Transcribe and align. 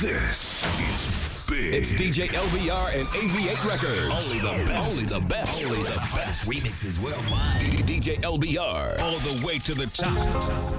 This 0.00 0.62
is 0.78 1.46
big. 1.48 1.72
It's 1.72 1.94
DJ 1.94 2.28
LBR 2.28 3.00
and 3.00 3.08
AV8 3.08 3.64
Records. 3.64 4.12
Only 4.12 4.40
the 4.40 4.68
best. 4.68 4.92
Only 4.92 5.06
the 5.06 5.20
best. 5.26 5.64
Only 5.64 5.82
the 5.84 5.96
best. 6.14 6.50
Remixes 6.50 6.98
worldwide. 6.98 7.62
DJ 7.86 8.20
LBR. 8.20 9.00
All 9.00 9.18
the 9.20 9.42
way 9.42 9.56
to 9.60 9.72
the 9.72 9.86
top. 9.86 10.75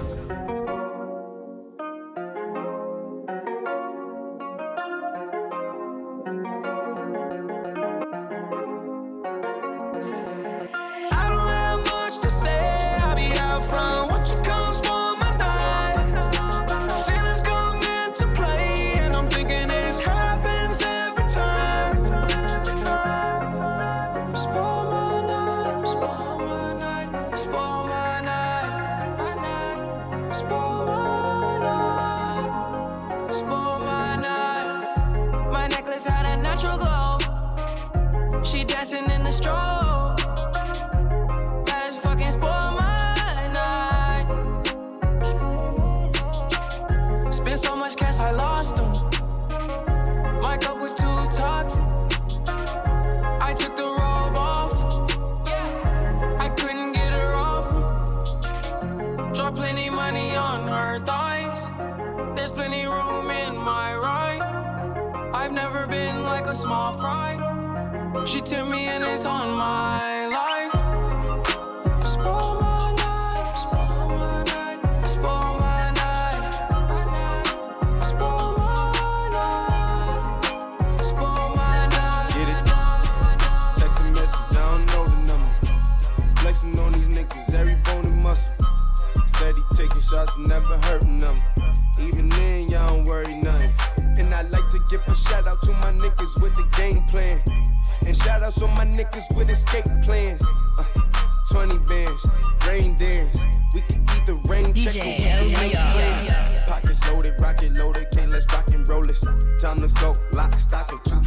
Dance. 102.97 103.43
We 103.73 103.81
can 103.81 104.01
eat 104.01 104.25
the 104.25 104.35
rain 104.49 104.73
check 104.73 104.93
DJ 104.93 105.43
we 105.43 105.51
can 105.51 105.61
make 105.61 105.71
LBR. 105.73 106.65
Pockets 106.65 107.07
loaded, 107.09 107.39
rocket 107.39 107.77
loaded, 107.77 108.11
can't 108.11 108.31
let's 108.31 108.45
rock 108.51 108.69
and 108.71 108.87
roll 108.87 109.03
this. 109.03 109.23
Time 109.61 109.79
to 109.79 109.87
go, 109.99 110.15
lock, 110.33 110.57
stock, 110.59 110.91
and 110.91 111.03
two 111.05 111.23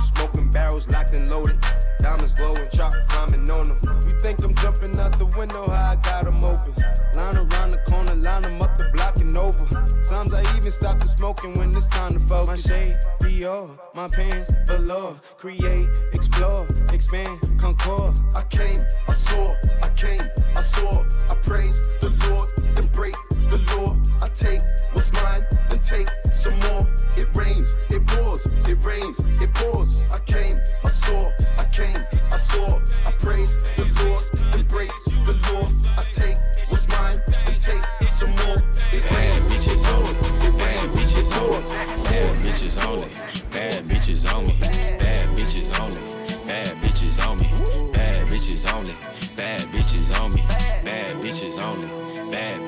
barrels 0.52 0.88
locked 0.88 1.12
and 1.12 1.28
loaded. 1.28 1.58
Diamonds 1.98 2.32
glowing, 2.32 2.68
chop 2.72 2.92
climbing 3.08 3.48
on 3.50 3.64
them. 3.64 4.08
You 4.08 4.18
think 4.20 4.42
I'm 4.42 4.54
jumping 4.56 4.98
out 4.98 5.18
the 5.18 5.26
window, 5.26 5.68
how 5.68 5.92
I 5.92 5.96
got 5.96 6.26
'em 6.26 6.42
open. 6.44 6.74
Line 7.14 7.36
around 7.36 7.70
the 7.70 7.80
corner, 7.88 8.14
line 8.14 8.44
'em 8.44 8.62
up 8.62 8.78
the 8.78 8.88
block 8.92 9.16
and 9.18 9.36
over. 9.36 9.64
Sometimes 10.02 10.34
I 10.34 10.56
even 10.56 10.72
stop 10.72 10.98
the 10.98 11.08
smoking 11.08 11.54
when 11.58 11.70
it's 11.76 11.88
time 11.88 12.12
to 12.12 12.20
focus. 12.20 12.48
My 12.48 12.56
shade, 12.56 12.98
Dior, 13.20 13.78
my 13.94 14.08
pants, 14.08 14.52
velour. 14.66 15.20
Create, 15.36 15.88
explore, 16.12 16.66
expand, 16.92 17.38
concord. 17.58 18.14
I 18.36 18.42
came, 18.50 18.84
I 19.08 19.12
saw, 19.12 19.54
I 19.82 19.88
came, 19.90 20.22
I 20.56 20.62
saw, 20.62 21.04
I 21.30 21.34
praise 21.44 21.82
the 22.00 22.10
Lord, 22.24 22.48
then 22.74 22.86
break 22.88 23.14
the 23.48 23.58
law. 23.74 23.96
I 24.22 24.28
take 24.28 24.60
what's 24.92 25.12
mine, 25.12 25.46
then 25.68 25.80
take 25.80 26.08
some 26.32 26.58
more. 26.60 26.86
It 27.16 27.28
rains, 27.34 27.76
it 27.90 28.06
pours, 28.06 28.46
it 28.46 28.84
rains, 28.84 29.20
it 29.40 29.52
pours. 29.54 30.02
I 30.12 30.18
came, 30.26 30.60
I 30.84 30.88
saw, 30.88 31.30
I 31.58 31.64
came, 31.64 32.04
I 32.32 32.36
saw, 32.36 32.78
I 32.78 33.10
praise 33.20 33.56
the 33.76 33.84
Lord, 34.02 34.24
then 34.52 34.64
break 34.64 34.90
the 35.24 35.34
law. 35.52 35.68
I 35.96 36.04
take 36.04 36.38
what's 36.68 36.88
mine, 36.88 37.22
then 37.44 37.58
take 37.58 37.84
some 38.10 38.30
more. 38.30 38.62
It 38.92 39.04
rains, 39.12 39.66
it 39.66 39.82
pours, 39.84 40.22
it 40.22 40.54
rains, 40.60 41.14
it 41.16 41.30
pours. 41.30 41.68
Bad 42.10 42.36
bitches 42.36 42.76
only. 42.86 43.08
Bad 43.50 43.84
bitches 43.84 44.32
on 44.32 44.46
me. 44.46 44.56
Bad 44.98 45.28
bitches 45.36 45.80
only. 45.80 46.00
Bad 46.46 46.76
bitches 46.82 47.26
on 47.26 47.36
me. 47.38 47.92
Bad 47.92 48.28
bitches 48.28 48.72
only. 48.72 48.94
Bad 49.36 49.68
bitches 49.68 50.20
on 50.20 50.34
me. 50.34 50.42
Bad 50.84 51.16
bitches 51.16 51.58
only. 51.62 51.86
Bad 51.86 52.09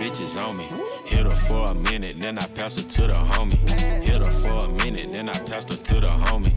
bitches 0.02 0.36
on 0.36 0.56
me. 0.56 0.64
Hit 1.04 1.24
her 1.24 1.30
for 1.30 1.70
a 1.70 1.74
minute, 1.74 2.20
then 2.20 2.36
I 2.36 2.46
pass 2.48 2.76
her 2.76 2.82
to 2.82 3.02
the 3.06 3.12
homie. 3.12 3.56
Hit 4.04 4.18
her 4.18 4.32
for 4.42 4.66
a 4.66 4.68
minute, 4.68 5.14
then 5.14 5.28
I 5.28 5.38
pass 5.48 5.62
her 5.70 5.76
to 5.76 6.00
the 6.00 6.08
homie. 6.26 6.52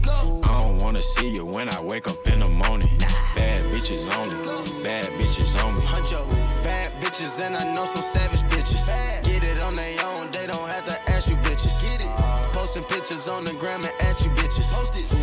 I 0.50 0.60
don't 0.60 0.82
wanna 0.82 0.98
see 0.98 1.28
you 1.32 1.44
when 1.44 1.72
I 1.72 1.80
wake 1.80 2.08
up 2.08 2.26
in 2.26 2.40
the 2.40 2.48
morning. 2.48 2.90
Bad 3.36 3.62
bitches 3.72 4.02
only. 4.18 4.34
Bad 4.82 5.06
bitches 5.18 5.52
on 5.62 5.74
me. 5.74 5.80
Huncho, 5.82 6.28
bad 6.64 6.90
bitches, 7.00 7.40
and 7.40 7.56
I 7.56 7.72
know 7.72 7.84
some 7.84 8.02
savage 8.02 8.42
bitches. 8.50 8.84
Get 9.22 9.44
it 9.44 9.62
on 9.62 9.76
their 9.76 10.04
own, 10.04 10.32
they 10.32 10.48
don't 10.48 10.68
have 10.72 10.84
to 10.86 10.96
ask 11.12 11.30
you 11.30 11.36
bitches. 11.36 11.74
Get 11.82 12.00
it. 12.00 12.10
Posting 12.52 12.82
pictures 12.84 13.28
on 13.28 13.44
the 13.44 13.54
gram 13.54 13.80
and 13.84 13.94
at 14.00 14.24
you 14.24 14.30
bitches. 14.32 14.66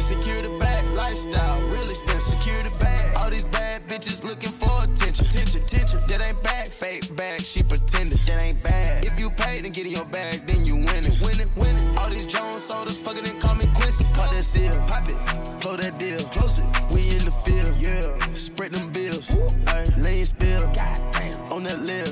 Secure 0.01 0.41
the 0.41 0.57
bag, 0.59 0.85
lifestyle, 0.91 1.61
real 1.63 1.89
expensive. 1.89 2.39
Secure 2.39 2.63
the 2.63 2.71
bag. 2.79 3.17
All 3.17 3.29
these 3.29 3.43
bad 3.45 3.85
bitches 3.89 4.23
looking 4.23 4.51
for 4.51 4.71
attention. 4.81 5.25
Attention, 5.27 5.61
attention. 5.61 5.99
That 6.07 6.21
ain't 6.21 6.41
bad, 6.41 6.62
fake 6.83 7.15
bag, 7.15 7.41
she 7.41 7.63
pretended. 7.63 8.19
That 8.27 8.41
ain't 8.41 8.61
bad. 8.61 9.05
If 9.05 9.19
you 9.19 9.29
pay, 9.29 9.61
then 9.61 9.71
get 9.71 9.85
in 9.85 9.93
your 9.93 10.05
bag, 10.05 10.45
then 10.45 10.65
you 10.65 10.75
win 10.75 11.05
it. 11.09 11.15
Win 11.21 11.39
it, 11.39 11.49
win 11.55 11.75
it. 11.75 11.97
All 11.97 12.09
these 12.09 12.25
Jones 12.25 12.63
sodas 12.63 12.97
fucking 12.97 13.25
and 13.27 13.39
call 13.41 13.55
me 13.55 13.65
Quincy. 13.75 14.05
Pop 14.13 14.29
that 14.31 14.43
seal, 14.43 14.73
pop 14.87 15.07
it, 15.09 15.17
close 15.61 15.79
that 15.79 15.97
deal, 15.97 16.19
close 16.35 16.59
it. 16.59 16.65
We 16.91 17.01
in 17.15 17.23
the 17.29 17.35
field, 17.45 17.73
yeah. 17.79 18.33
Spread 18.33 18.73
them 18.73 18.91
bills, 18.91 19.37
Ay, 19.67 19.85
lay 19.97 20.25
spill, 20.25 20.63
on 21.51 21.63
that 21.63 21.79
lip. 21.81 22.07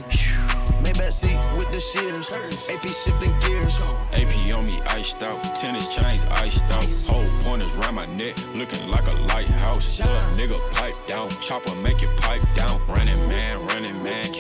Maybach 0.84 1.12
seat 1.12 1.38
with 1.58 1.72
the 1.72 1.80
shears, 1.80 2.32
AP 2.74 2.88
shifting 2.88 3.38
gears. 3.40 3.78
AP 4.14 4.56
on 4.56 4.66
me 4.66 4.82
iced 4.88 5.22
out, 5.24 5.44
tennis 5.56 5.88
chains 5.88 6.26
iced 6.26 6.64
out. 6.64 6.86
Whole 7.10 7.28
pointers 7.44 7.74
round 7.76 7.98
my 7.98 8.06
neck, 8.18 8.36
looking 8.56 8.88
like 8.90 9.08
a 9.12 9.16
lighthouse. 9.32 10.00
Little 10.00 10.22
nigga 10.38 10.72
pipe 10.72 10.96
down, 11.08 11.30
chopper 11.42 11.76
make 11.76 12.02
it 12.02 12.16
pipe 12.18 12.44
down. 12.56 12.82
Running 12.88 13.20
man, 13.30 13.66
running 13.68 14.02
man, 14.04 14.34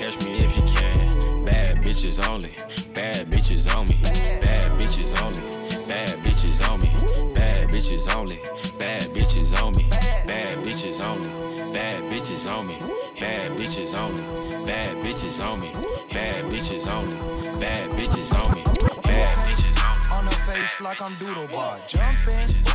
bitches 2.01 2.27
only, 2.27 2.49
bad 2.95 3.29
bitches 3.29 3.75
on 3.75 3.87
me. 3.87 3.95
Bad 4.41 4.71
bitches 4.79 5.21
only, 5.21 5.41
bad 5.87 6.17
bitches 6.25 6.67
on 6.67 6.79
me. 6.81 6.89
Bad 7.35 7.69
bitches 7.69 8.15
only, 8.15 8.37
bad 8.79 9.09
bitches 9.11 9.61
on 9.61 9.75
me. 9.75 9.85
Bad 10.25 10.57
bitches 10.65 10.99
only, 10.99 11.29
bad 11.71 12.01
bitches 12.11 12.49
on 12.49 12.67
me. 12.67 12.75
Bad 13.19 13.51
bitches 13.51 13.93
only, 13.93 14.65
bad 14.65 14.97
bitches 14.97 15.45
on 15.45 15.59
me. 15.61 15.69
Bad 16.11 16.45
bitches 16.45 16.87
only, 16.87 17.17
bad 17.59 17.91
bitches 17.91 18.33
on 18.33 18.55
me. 18.55 18.63
Bad 19.03 19.39
bitches 19.45 19.83
only. 19.85 20.17
on 20.17 20.25
her 20.25 20.53
face 20.53 20.81
like 20.81 21.01
I'm 21.03 21.13
doodle 21.15 21.47
bar. 21.49 21.77
Jumping, 21.87 22.65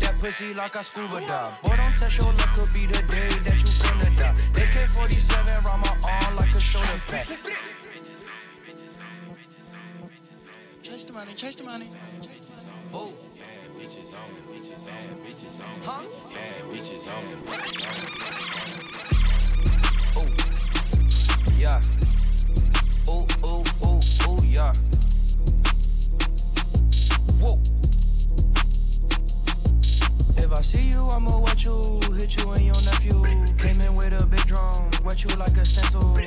that 0.00 0.16
pussy 0.18 0.54
like 0.54 0.74
I 0.74 0.82
scuba 0.82 1.20
dive. 1.20 1.62
Boy, 1.62 1.76
don't 1.76 1.94
touch 2.00 2.18
your 2.18 2.32
luck, 2.32 2.48
could 2.56 2.68
be 2.74 2.86
the 2.86 3.00
day 3.06 3.28
that 3.46 3.54
you 3.54 3.70
finna 3.78 4.18
die. 4.18 4.60
AK 4.60 4.88
47 4.88 5.64
round 5.66 5.82
my 5.82 5.96
arm 6.02 6.36
like 6.36 6.52
a 6.52 6.58
shoulder 6.58 7.00
pad. 7.06 7.28
Chase 10.82 11.04
the 11.04 11.12
money, 11.12 11.32
chase 11.34 11.54
the 11.56 11.62
money. 11.64 11.86
Oh, 12.92 13.12
Bitches 13.78 14.12
only, 14.14 14.40
bitches 14.50 14.82
only, 14.82 15.14
bitches 15.24 15.60
only. 15.60 15.86
Huh? 15.86 16.02
Bad 16.34 16.62
bitches 16.70 17.06
only. 17.08 17.36
oh, 20.16 20.26
yeah. 21.58 21.80
Oh, 23.08 23.26
oh, 23.44 23.64
oh, 23.82 24.00
oh, 24.26 24.42
yeah. 24.44 24.72
Whoa. 27.40 27.60
If 30.42 30.52
I 30.52 30.62
see 30.62 30.90
you, 30.90 31.02
I'ma 31.10 31.38
wet 31.38 31.64
you, 31.64 32.00
hit 32.16 32.36
you 32.36 32.50
and 32.52 32.64
your 32.66 32.82
nephew. 32.82 33.22
Came 33.56 33.80
in 33.80 33.94
with 33.94 34.20
a 34.20 34.26
big 34.26 34.44
drum, 34.46 34.90
wet 35.04 35.22
you 35.24 35.34
like 35.36 35.56
a 35.56 35.64
stencil. 35.64 36.18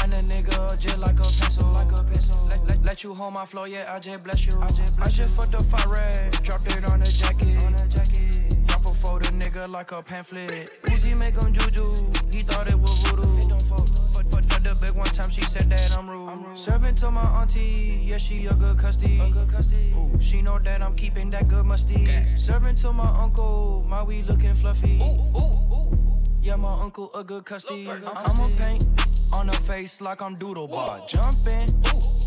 Line 0.00 0.12
a 0.12 0.22
nigga 0.22 0.80
just 0.80 0.98
like 0.98 1.18
a 1.18 1.22
pencil, 1.22 1.66
like 1.74 1.92
a 1.92 2.02
pencil. 2.04 2.48
Let, 2.48 2.68
let, 2.68 2.82
let 2.82 3.04
you 3.04 3.12
hold 3.12 3.34
my 3.34 3.44
floor, 3.44 3.68
yeah, 3.68 3.92
I 3.94 3.98
just 3.98 4.24
bless 4.24 4.46
you. 4.46 4.58
I 4.58 4.68
just, 4.68 4.96
bless 4.96 5.08
I 5.08 5.10
just 5.10 5.36
fucked 5.36 5.54
up 5.54 5.62
fire 5.62 5.92
red, 5.92 6.32
dropped 6.42 6.66
it 6.66 6.90
on 6.90 7.00
the 7.00 7.12
jacket. 7.12 7.66
On 7.66 7.72
the 7.74 7.86
jacket. 7.86 8.66
Drop 8.66 8.80
a 8.80 8.94
photo, 8.94 9.28
nigga, 9.30 9.68
like 9.70 9.92
a 9.92 10.02
pamphlet. 10.02 10.70
Uzi 10.84 11.18
make 11.18 11.34
him 11.34 11.52
juju, 11.52 11.84
he 12.32 12.42
thought 12.42 12.66
it 12.68 12.78
was 12.78 12.98
voodoo. 13.02 13.42
It 13.42 13.48
don't 13.50 13.62
fuck, 13.62 13.86
fuck, 13.86 14.26
fuck, 14.26 14.44
fuck 14.44 14.62
the 14.62 14.78
big 14.80 14.96
one 14.96 15.06
time, 15.06 15.28
she 15.28 15.42
said 15.42 15.68
that 15.68 15.92
I'm 15.92 16.08
rude. 16.08 16.30
I'm 16.30 16.44
rude. 16.44 16.56
Serving 16.56 16.94
to 16.94 17.10
my 17.10 17.42
auntie, 17.42 18.00
yeah, 18.02 18.16
she 18.16 18.46
a 18.46 18.54
good 18.54 18.78
custody. 18.78 19.20
A 19.20 19.28
good 19.28 19.50
custody. 19.50 19.92
Ooh, 19.94 20.18
she 20.18 20.40
know 20.40 20.58
that 20.60 20.80
I'm 20.80 20.94
keeping 20.94 21.28
that 21.32 21.46
good 21.48 21.66
musty. 21.66 22.04
Okay. 22.04 22.32
Serving 22.36 22.76
to 22.76 22.92
my 22.94 23.08
uncle, 23.20 23.84
my 23.86 24.02
weed 24.02 24.26
looking 24.26 24.54
fluffy. 24.54 24.98
Ooh, 25.02 25.38
ooh, 25.38 25.74
ooh. 25.74 26.20
Yeah, 26.40 26.56
my 26.56 26.72
uncle 26.80 27.10
a 27.14 27.22
good 27.22 27.44
custody. 27.44 27.86
I'ma 27.86 28.46
paint 28.58 28.84
on 29.32 29.48
her 29.48 29.52
face 29.54 30.00
like 30.00 30.22
I'm 30.22 30.36
doodle 30.36 30.68
bar. 30.68 31.00
Jumping. 31.08 31.68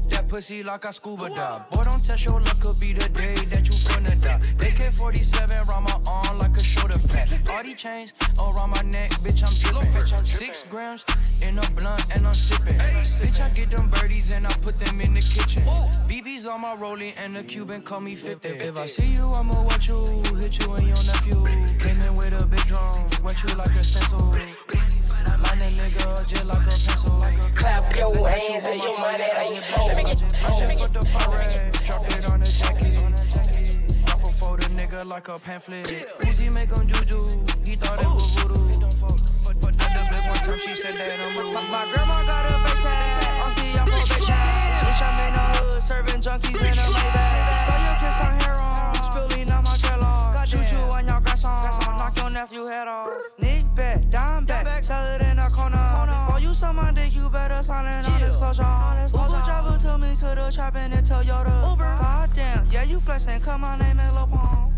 That 0.09 0.27
pussy 0.27 0.63
like 0.63 0.85
I 0.85 0.91
scuba 0.91 1.29
dive. 1.29 1.69
Boy, 1.69 1.83
don't 1.83 2.05
test 2.05 2.25
your 2.25 2.39
luck, 2.39 2.59
could 2.59 2.79
be 2.79 2.93
the 2.93 3.07
day 3.09 3.35
that 3.35 3.65
you 3.67 3.73
finna 3.73 4.13
die. 4.21 4.39
AK 4.65 4.91
47 4.91 5.57
around 5.67 5.83
my 5.85 5.97
arm 6.07 6.39
like 6.39 6.55
a 6.57 6.63
shoulder 6.63 6.99
pad. 7.09 7.29
All 7.49 7.63
these 7.63 7.75
chains 7.75 8.13
around 8.37 8.71
my 8.71 8.81
neck, 8.81 9.11
bitch, 9.23 9.43
I'm 9.43 9.53
drippin'. 9.55 10.25
Six 10.25 10.63
grams 10.69 11.05
in 11.41 11.57
a 11.57 11.61
blunt 11.71 12.03
and 12.15 12.27
I'm 12.27 12.33
sippin'. 12.33 12.77
Bitch, 12.77 13.41
I 13.41 13.49
get 13.55 13.71
them 13.71 13.89
birdies 13.89 14.35
and 14.35 14.45
I 14.45 14.53
put 14.57 14.77
them 14.79 14.99
in 15.01 15.13
the 15.13 15.21
kitchen. 15.21 15.63
BB's 16.07 16.45
on 16.45 16.61
my 16.61 16.75
rollie 16.75 17.13
and 17.17 17.35
the 17.35 17.43
Cuban 17.43 17.81
call 17.81 18.01
me 18.01 18.15
50. 18.15 18.47
If 18.49 18.77
I 18.77 18.85
see 18.85 19.13
you, 19.15 19.25
I'ma 19.25 19.61
watch 19.63 19.87
you, 19.87 20.21
hit 20.37 20.59
you 20.59 20.73
and 20.73 20.87
your 20.87 21.03
nephew. 21.03 21.41
Came 21.79 22.01
in 22.01 22.15
with 22.15 22.39
a 22.39 22.45
big 22.45 22.65
drum, 22.67 23.09
wet 23.23 23.41
you 23.41 23.55
like 23.55 23.75
a 23.75 23.83
stencil. 23.83 24.35
Lightning 25.63 25.79
nigga, 25.79 26.27
just 26.27 26.45
like 26.47 26.59
a 26.59 26.69
pencil. 26.69 27.19
Like 27.19 27.37
a 27.37 27.49
Clap 27.55 27.95
your 27.95 28.27
hands 28.27 28.65
and 28.65 28.81
your 28.81 28.99
money 28.99 29.23
ain't 29.23 29.63
full. 29.63 29.87
Let 29.87 29.95
me 29.95 30.03
get, 30.03 30.21
let 30.43 30.67
me 30.67 30.75
get. 30.75 30.93
the 30.93 31.05
fire, 31.07 31.71
drop 31.85 32.03
it 32.03 32.25
on 32.29 32.39
the 32.41 32.51
jacket. 32.51 34.03
Drop 34.05 34.19
a 34.19 34.31
photo 34.33 34.67
nigga 34.75 35.07
like 35.07 35.27
a 35.29 35.39
pamphlet. 35.39 35.85
Uzi 36.19 36.53
make 36.53 36.69
him 36.69 36.85
juju, 36.87 37.39
he 37.63 37.75
thought 37.75 37.95
it 38.01 38.11
was 38.11 38.27
voodoo. 38.35 38.89
Fuck, 38.99 39.15
fuck 39.39 39.71
the 39.71 40.03
flip 40.09 40.25
one 40.27 40.35
time, 40.43 40.59
she 40.59 40.75
said 40.75 40.95
that 40.95 41.19
I'm 41.19 41.37
rude. 41.37 41.53
My 41.53 41.87
grandma 41.93 42.19
got 42.27 42.43
a 42.43 42.59
fake 42.67 42.83
tag, 42.83 43.23
auntie 43.47 43.79
I'm 43.79 43.87
a 43.87 44.03
bitch 44.03 44.27
Bitch 44.83 44.99
I'm 44.99 45.19
in 45.27 45.33
the 45.33 45.45
hood, 45.63 45.81
serving 45.81 46.19
junkies 46.19 46.59
in 46.59 46.75
a 46.75 46.85
Maybach. 46.91 47.63
So 47.63 47.73
you 47.79 47.93
kiss 48.03 48.19
on 48.19 48.35
hair 48.43 48.59
on, 48.59 48.95
spilling 48.99 49.49
on 49.51 49.63
my 49.63 49.77
Kellogg. 49.77 50.43
Choo 50.45 50.59
choo 50.67 50.91
on 50.91 51.07
your 51.07 51.21
grass 51.21 51.45
on, 51.45 51.71
knock 51.97 52.17
your 52.17 52.29
nephew 52.31 52.65
head 52.65 52.89
off. 52.89 53.11
Nick 53.39 53.63
back, 53.75 54.09
down 54.09 54.45
back, 54.45 54.62
you 56.53 56.59
suck 56.59 56.75
my 56.75 56.91
dick, 56.91 57.15
you 57.15 57.27
better 57.29 57.63
sign 57.63 57.87
it 57.87 58.07
on 58.07 58.19
disclosure. 58.19 58.61
Uber 59.09 59.41
driver 59.41 59.77
took 59.81 59.99
me 59.99 60.13
to 60.13 60.37
the 60.37 60.51
trap 60.53 60.75
in 60.75 60.93
a 60.93 61.01
Toyota. 61.01 61.49
Uber, 61.69 61.97
goddamn, 61.97 62.67
yeah 62.69 62.83
you 62.83 62.99
flexing, 62.99 63.41
cause 63.41 63.59
my 63.59 63.75
name 63.77 63.99
is 63.99 64.13
Lil 64.13 64.29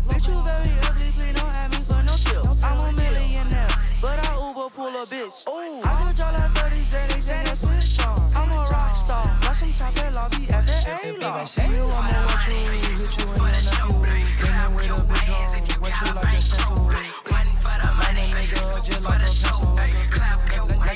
Bitch, 0.08 0.24
you 0.24 0.40
very 0.40 0.72
ugly, 0.88 1.10
please 1.12 1.36
don't 1.36 1.52
have 1.52 1.70
me 1.70 1.76
for 1.84 2.00
no 2.00 2.16
tip. 2.16 2.40
I'm 2.64 2.80
a 2.80 2.92
millionaire, 2.96 3.68
but 4.00 4.16
I 4.24 4.32
Uber 4.40 4.72
pull 4.72 4.88
a 4.88 5.04
bitch. 5.04 5.44
Ooh. 5.44 5.84
I 5.84 5.92
could 6.00 6.16
draw 6.16 6.32
like 6.32 6.56
30 6.56 6.80
Xanax 6.80 7.28
and 7.28 7.48
a 7.48 7.56
switch 7.56 8.00
on. 8.00 8.16
I'm 8.40 8.50
a 8.56 8.60
rock 8.72 8.96
star, 8.96 9.24
got 9.44 9.52
some 9.52 9.72
top 9.76 9.98
and 10.00 10.14
lobby 10.14 10.48
at 10.48 10.64
the 10.64 10.72
A 10.72 11.12
If 11.12 11.60
I 11.60 11.68
you, 11.76 11.84
I'ma 11.92 12.24
watch 12.24 12.48
you, 12.48 12.72
hit 12.72 13.04
you 13.04 13.28
in 13.28 13.44
your 13.44 13.52
nephew. 13.52 14.00
Came 14.40 14.56
in 14.64 14.72
with 14.72 14.96
a 14.96 15.04
big 15.12 15.28
drum, 15.28 15.84
wet 15.84 15.92
you 15.92 16.08
like 16.16 16.32
a 16.32 16.40
stencil. 16.40 16.88
My 16.88 18.12
name 18.16 18.32
nigga, 18.32 18.80
just 18.80 19.04
like 19.04 19.20
a 19.20 19.28
pencil. 19.28 20.35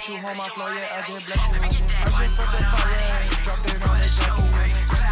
Let 0.01 0.09
you 0.09 0.17
hold 0.17 0.37
my 0.39 0.49
flow, 0.49 0.67
yeah, 0.69 0.97
I 0.97 1.03
just 1.03 1.27
bless 1.27 1.55
you. 1.55 1.61
I 1.61 1.69
just 1.69 2.41
fucked 2.41 2.59
the 2.59 2.65
fire, 2.65 3.29
dropped 3.45 3.69
it 3.69 3.85
on 3.87 4.01
the 4.01 4.09
jacket. 4.09 4.81
Drop 4.89 5.05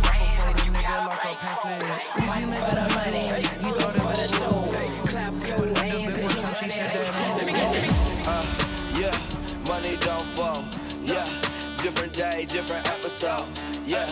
a 0.00 0.28
photo, 0.32 0.64
nigga, 0.72 0.96
like 1.10 1.24
a 1.24 1.36
pamphlet. 1.36 2.00
Uzi 2.16 2.48
make 2.48 2.64
a 2.64 2.88
money, 2.96 3.26
he 3.36 3.68
thought 3.76 3.96
it 3.96 4.04
was 4.16 4.32
cool. 4.40 4.64
Clap 5.04 5.34
your 5.44 5.76
hands 5.76 6.16
and 6.16 6.32
your 6.32 6.54
she 6.54 6.70
said 6.70 6.88
that 6.88 7.12
Uh, 8.26 8.46
yeah, 8.98 9.68
money 9.68 9.98
don't 10.00 10.24
fall. 10.32 10.64
Yeah, 11.02 11.28
different 11.82 12.14
day, 12.14 12.46
different 12.48 12.88
episode. 12.88 13.46
Yeah, 13.84 14.08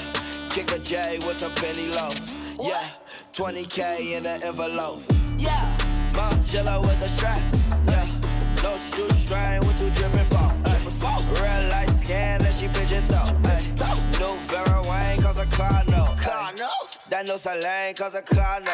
kick 0.51 0.73
a 0.73 0.79
J 0.79 1.21
with 1.27 1.39
some 1.39 1.55
penny 1.55 1.87
loaves. 1.87 2.37
Yeah, 2.61 2.85
20k 3.33 4.19
in 4.19 4.27
an 4.27 4.43
envelope. 4.43 5.03
Yeah, 5.39 5.65
Mom, 6.15 6.33
Margiela 6.33 6.83
with 6.83 7.03
a 7.03 7.09
strap. 7.09 7.68
Yeah, 8.59 8.71
no 8.71 8.75
shoestring 8.75 9.61
with 9.61 9.79
two 9.79 9.91
dripping 9.91 10.25
fall. 10.27 10.53
Real 11.31 11.69
light 11.71 11.91
scan 11.91 12.41
that 12.41 12.55
she 12.55 12.67
pigeon 12.69 13.07
toe. 13.07 13.31
New 14.19 14.35
Vera 14.49 14.83
Wang 14.89 15.21
cause 15.21 15.39
a 15.39 15.47
car 15.47 15.83
no. 15.89 16.05
Car 16.21 16.53
no? 16.57 16.69
That 17.09 17.27
no 17.27 17.35
Salane 17.35 17.97
cause 17.97 18.15
a 18.15 18.23
car 18.23 18.61
no. 18.61 18.73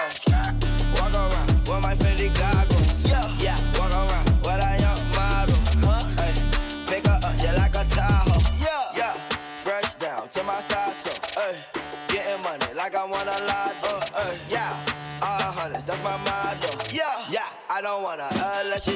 Walk 0.94 1.12
around 1.12 1.68
with 1.68 1.82
my 1.82 1.94
Fendi 1.94 2.34
goggles. 2.34 3.04
Yeah, 3.04 3.28
yeah. 3.38 3.58
Walk 3.78 3.90
around 3.90 4.28
with 4.40 4.64
a 4.64 4.80
young 4.80 5.02
model. 5.12 5.56
Ay, 6.18 6.32
pick 6.86 7.06
her 7.06 7.20
up 7.22 7.36
just 7.36 7.56
like 7.58 7.74
a 7.74 7.84
Tahoe. 7.90 8.40
Yeah, 8.60 8.96
yeah. 8.96 9.12
Fresh 9.64 9.94
down 9.96 10.28
to 10.28 10.42
my 10.44 10.60
side 10.60 10.94
so. 10.94 11.12
Ay, 11.36 11.56
getting 12.08 12.42
money 12.42 12.72
like 12.74 12.94
I 12.94 13.04
want 13.04 13.28
a 13.28 13.44
lot. 13.44 13.74
Uh, 13.84 14.00
ay, 14.16 14.34
yeah. 14.48 14.94
All 15.22 15.52
hundreds, 15.52 15.86
that's 15.86 16.02
my 16.02 16.16
motto. 16.24 16.68
Yeah, 16.92 17.04
yeah. 17.30 17.48
I 17.70 17.80
don't 17.80 18.02
wanna 18.02 18.28
uh, 18.30 18.62
let 18.70 18.86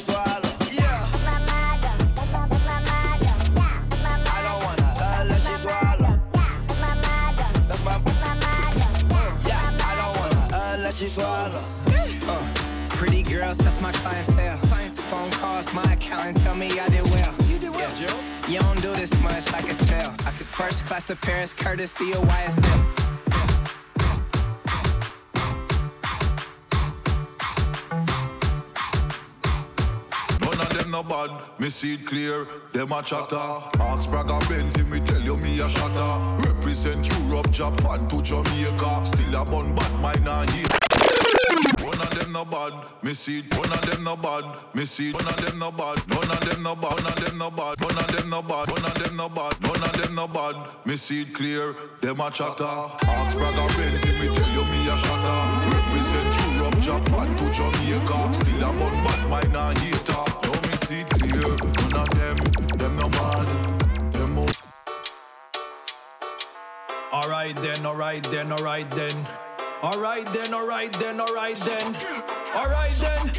calls, 16.18 16.34
my 16.34 16.40
accountant 16.40 16.44
tell 16.44 16.54
me 16.54 16.80
I 16.80 16.88
did 16.88 17.04
well. 17.10 17.34
You 17.48 17.58
did 17.58 17.70
well, 17.70 17.94
Joe. 17.94 18.18
You 18.48 18.60
don't 18.60 18.80
do 18.80 18.92
this 18.94 19.12
much, 19.22 19.52
I 19.52 19.62
could 19.62 19.78
tell. 19.86 20.10
I 20.10 20.30
could 20.30 20.46
first 20.46 20.84
class 20.86 21.04
to 21.06 21.16
Paris, 21.16 21.52
courtesy 21.52 22.12
of 22.12 22.22
YSL. 22.22 22.84
None 30.40 30.60
of 30.60 30.78
them 30.78 30.90
no 30.90 31.02
bad, 31.02 31.30
me 31.58 31.70
see 31.70 31.94
it 31.94 32.06
clear. 32.06 32.46
Them 32.72 32.92
a 32.92 33.02
chatter. 33.02 33.36
Ask 33.80 34.10
Braga 34.10 34.38
Benz, 34.48 34.82
me 34.84 35.00
tell 35.00 35.20
you 35.20 35.36
me 35.36 35.60
a 35.60 35.68
shatter. 35.68 36.48
Represent 36.48 37.06
Europe, 37.20 37.50
Japan 37.50 38.08
to 38.08 38.22
Jamaica. 38.22 39.04
Still 39.04 39.42
a 39.42 39.44
bun 39.44 39.74
bad, 39.74 40.00
mine 40.00 40.28
and 40.28 40.50
here. 40.50 40.97
One 41.88 42.00
of 42.02 42.10
them 42.18 42.32
no 42.32 42.44
bad, 42.44 42.74
me 43.02 43.14
see 43.14 43.38
it. 43.38 43.56
One 43.56 43.72
of 43.72 43.80
them 43.80 44.04
no 44.04 44.14
bad, 44.14 44.44
me 44.74 44.84
see 44.84 45.08
it. 45.08 45.14
One 45.14 45.26
of 45.26 45.36
them 45.42 45.58
no 45.58 45.70
bad, 45.72 45.96
none 46.08 46.30
of 46.30 46.40
them 46.46 46.62
no 46.62 46.74
bad, 46.76 46.92
one 46.92 47.06
of 47.06 47.16
them 47.16 47.38
no 47.38 47.50
bad, 47.50 47.80
one 47.80 47.96
of 47.98 48.06
them 48.12 48.28
no 48.28 48.42
bad, 48.42 48.70
one 48.70 48.84
of 48.84 48.94
them 49.02 49.16
no 49.16 49.28
bad, 49.30 49.60
none 49.62 49.82
of 49.82 49.92
them 50.02 50.14
no 50.14 50.28
bad. 50.28 50.54
Me 50.84 50.96
see 50.96 51.22
it 51.22 51.32
clear, 51.32 51.74
them 52.02 52.20
a 52.20 52.30
chatter. 52.30 52.64
Ask 52.64 53.36
Braga 53.38 53.66
Benz, 53.78 54.04
me 54.04 54.26
tell 54.36 54.50
you 54.52 54.64
me 54.68 54.80
a 54.84 54.96
shatter. 55.00 55.40
Represent 55.72 56.30
Europe, 56.56 56.78
Japan 56.78 57.36
to 57.38 57.50
Jamaica. 57.56 58.34
Still 58.34 58.68
a 58.68 58.72
bun 58.78 58.94
bad, 59.04 59.30
mine 59.30 59.56
and 59.56 59.78
hater. 59.78 60.24
Now 60.44 60.60
me 60.68 60.76
see 60.84 61.00
it 61.00 61.08
clear, 61.08 61.56
none 61.88 62.02
of 62.02 62.10
them, 62.10 62.36
them 62.76 62.96
no 62.96 63.08
bad. 63.08 64.12
Them 64.12 64.34
mo- 64.34 64.46
Alright 67.14 67.56
then, 67.62 67.86
alright 67.86 68.30
then, 68.30 68.52
alright 68.52 68.90
then. 68.90 69.16
Alright 69.82 70.32
then, 70.32 70.52
alright 70.52 70.92
then, 70.94 71.20
alright 71.20 71.56
then. 71.56 71.94
Alright 72.52 72.90
then. 72.90 73.30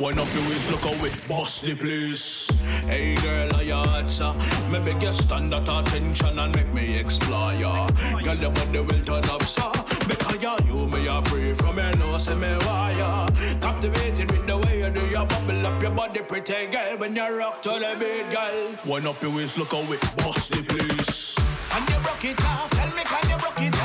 Wind 0.00 0.18
up 0.18 0.34
your 0.34 0.42
waist, 0.48 0.70
look 0.70 0.84
away, 0.84 1.12
bust 1.28 1.62
the 1.62 1.76
place. 1.76 2.50
Hey 2.86 3.14
girl, 3.14 3.54
are 3.54 3.62
you 3.62 3.74
hot, 3.74 4.10
sir? 4.10 4.34
Me 4.68 4.84
beg 4.84 5.00
you 5.00 5.12
stand 5.12 5.54
at 5.54 5.68
attention 5.68 6.38
and 6.40 6.54
make 6.56 6.74
me 6.74 6.98
explore 6.98 7.54
ya. 7.54 7.88
Girl, 8.24 8.34
your 8.34 8.50
body 8.50 8.80
will 8.80 9.02
turn 9.04 9.24
up, 9.30 9.44
sir. 9.44 9.70
Because 10.08 10.42
ya, 10.42 10.58
you 10.66 10.88
me 10.88 11.06
a 11.06 11.22
pray 11.22 11.54
from 11.54 11.78
your 11.78 11.96
nose, 11.96 12.24
say 12.24 12.34
me 12.34 12.56
wire. 12.66 13.28
Captivated 13.60 14.32
with 14.32 14.46
the 14.46 14.58
way 14.58 14.80
you 14.80 14.90
do 14.90 15.06
your 15.06 15.24
bubble 15.24 15.66
up 15.66 15.80
your 15.80 15.92
body, 15.92 16.20
pretty 16.20 16.66
girl. 16.66 16.98
When 16.98 17.14
you 17.14 17.38
rock 17.38 17.62
to 17.62 17.70
the 17.70 17.96
beat, 17.96 18.34
girl. 18.34 18.92
Wind 18.92 19.06
up 19.06 19.22
your 19.22 19.30
waist, 19.36 19.56
look 19.56 19.72
away, 19.72 19.98
bust 20.18 20.50
the 20.50 20.64
place. 20.64 21.36
Can 21.70 21.82
you 21.88 22.02
broke 22.02 22.24
it 22.24 22.44
off? 22.44 22.70
Tell 22.70 22.90
me, 22.90 23.02
can 23.04 23.30
you 23.30 23.36
broke 23.36 23.60
it 23.60 23.75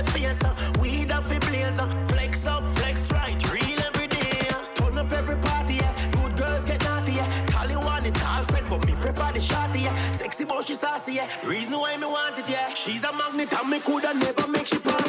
We 0.00 0.06
face. 0.12 0.42
Uh, 0.42 0.54
weed 0.80 1.10
off 1.10 1.28
the 1.28 1.38
blaze. 1.40 1.78
Uh, 1.78 1.86
flex 2.06 2.46
up, 2.46 2.64
flex 2.76 3.12
right, 3.12 3.36
real 3.52 3.80
every 3.80 4.06
day. 4.06 4.48
Uh. 4.48 4.64
Turn 4.74 4.96
up 4.96 5.12
every 5.12 5.36
party. 5.36 5.74
Yeah. 5.74 6.10
Good 6.12 6.36
girls 6.38 6.64
get 6.64 6.82
naughty. 6.84 7.12
Yeah. 7.12 7.46
Call 7.46 7.68
you 7.68 7.80
one, 7.80 8.06
it's 8.06 8.22
all 8.22 8.42
friend, 8.44 8.66
but 8.70 8.86
me 8.86 8.94
prefer 8.94 9.32
the 9.32 9.40
shotty. 9.40 9.82
Yeah. 9.84 10.12
Sexy, 10.12 10.44
but 10.44 10.64
she 10.64 10.74
saucy, 10.74 11.12
Yeah. 11.14 11.28
Reason 11.44 11.78
why 11.78 11.96
me 11.98 12.06
want 12.06 12.38
it, 12.38 12.48
yeah. 12.48 12.72
She's 12.72 13.04
a 13.04 13.12
magnet 13.12 13.52
and 13.52 13.68
me 13.70 13.80
coulda 13.80 14.14
never 14.14 14.48
make 14.48 14.68
she 14.68 14.78
pop. 14.78 14.99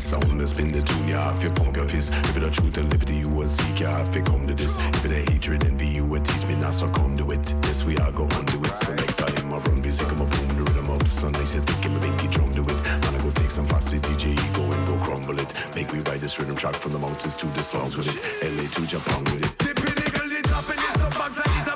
sound 0.00 0.40
that's 0.40 0.52
been 0.52 0.72
the 0.72 0.82
tune, 0.82 1.08
yeah. 1.08 1.34
If 1.36 1.42
you 1.42 1.50
punk 1.50 1.76
if 1.76 1.94
it 1.94 2.40
the 2.40 2.50
truth 2.50 2.76
and 2.78 2.90
liberty 2.90 3.16
you 3.16 3.28
will 3.28 3.48
seek, 3.48 3.80
yeah. 3.80 4.06
If 4.08 4.16
you 4.16 4.22
come 4.22 4.46
to 4.46 4.54
this, 4.54 4.78
if 4.96 5.04
it 5.04 5.08
the 5.08 5.30
hatred, 5.30 5.64
envy, 5.64 5.88
you 5.88 6.04
will 6.04 6.22
teach 6.22 6.46
me 6.46 6.54
not 6.56 6.74
come 6.94 7.16
to 7.16 7.30
it. 7.30 7.54
Yes, 7.64 7.84
we 7.84 7.96
are 7.98 8.10
go 8.10 8.26
to 8.26 8.58
it. 8.64 8.76
So 8.76 8.94
next 8.94 9.16
time 9.16 9.52
I 9.52 9.58
run, 9.58 9.80
be 9.82 9.90
sick 9.90 10.10
of 10.10 10.18
my 10.18 10.24
boom, 10.24 10.48
the 10.56 10.62
rhythm 10.64 10.90
of 10.90 11.06
Sunday, 11.06 11.44
say, 11.44 11.60
think 11.60 11.84
him 11.84 11.96
a 11.96 12.00
binky 12.00 12.30
drum 12.30 12.52
to 12.54 12.62
it. 12.62 12.78
Man, 12.84 13.14
I 13.14 13.22
go 13.22 13.30
take 13.30 13.50
some 13.50 13.66
fast 13.66 13.92
DJ 13.94 14.32
ego 14.32 14.62
and 14.72 14.86
go 14.86 14.96
crumble 15.04 15.38
it. 15.38 15.52
Make 15.74 15.92
me 15.92 16.00
ride 16.00 16.20
this 16.20 16.38
rhythm 16.38 16.56
track 16.56 16.74
from 16.74 16.92
the 16.92 16.98
mountains 16.98 17.36
to 17.36 17.46
the 17.46 17.62
slums 17.62 17.96
with 17.96 18.08
it. 18.08 18.18
LA 18.42 18.68
to 18.70 18.86
Japan 18.86 19.24
with 19.24 19.44
it. 19.44 19.58
Dip 19.58 19.78
it, 19.78 19.96
niggle 20.00 20.32
it 20.32 20.50
up 20.52 20.68
in 20.70 20.76
this, 20.76 20.94
the 20.94 21.08
bugs, 21.18 21.38
I 21.38 21.60
eat 21.60 21.69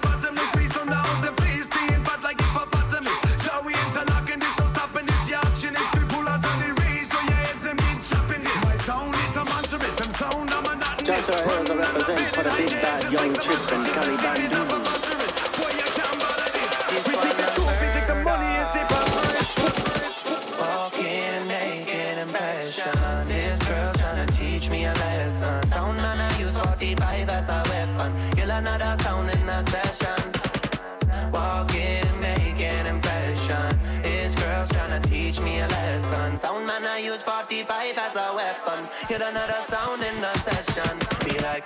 young 13.10 13.32
Tristan 13.34 13.84
Caliban 13.84 14.34
do. 14.34 14.64
We 17.06 17.12
take 17.14 17.36
the 17.36 17.48
truth, 17.54 17.80
we 17.80 17.88
take 17.92 18.06
the 18.06 18.14
money, 18.24 18.54
and 22.18 22.32
passion. 22.32 23.26
This 23.26 23.58
girl 23.64 23.92
trying 23.94 24.28
teach 24.28 24.70
me 24.70 24.84
a 24.86 24.92
lesson. 24.94 25.66
Sound 25.68 25.98
I 25.98 26.38
use 26.38 26.56
45 26.56 27.28
as 27.28 27.48
a 27.48 27.62
weapon. 27.68 28.12
Kill 28.36 28.50
another 28.50 28.96
sound 29.02 29.30
in 29.30 29.48
a 29.48 29.62
session. 29.64 30.32
Walking 31.32 32.20
naked 32.20 32.86
and 32.86 33.02
passion. 33.02 33.78
This 34.02 34.34
girl 34.34 34.66
trying 34.68 35.02
teach 35.02 35.40
me 35.40 35.60
a 35.60 35.68
lesson. 35.68 36.36
Sound 36.36 36.70
I 36.70 36.98
use 36.98 37.22
45 37.22 37.98
as 37.98 38.16
a 38.16 38.34
weapon. 38.34 38.88
Kill 39.08 39.22
another 39.22 39.60
sound 39.66 40.02
in 40.02 40.24
a 40.24 40.38
session. 40.38 40.98
Be 41.24 41.38
like. 41.40 41.63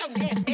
Russian. 0.00 0.47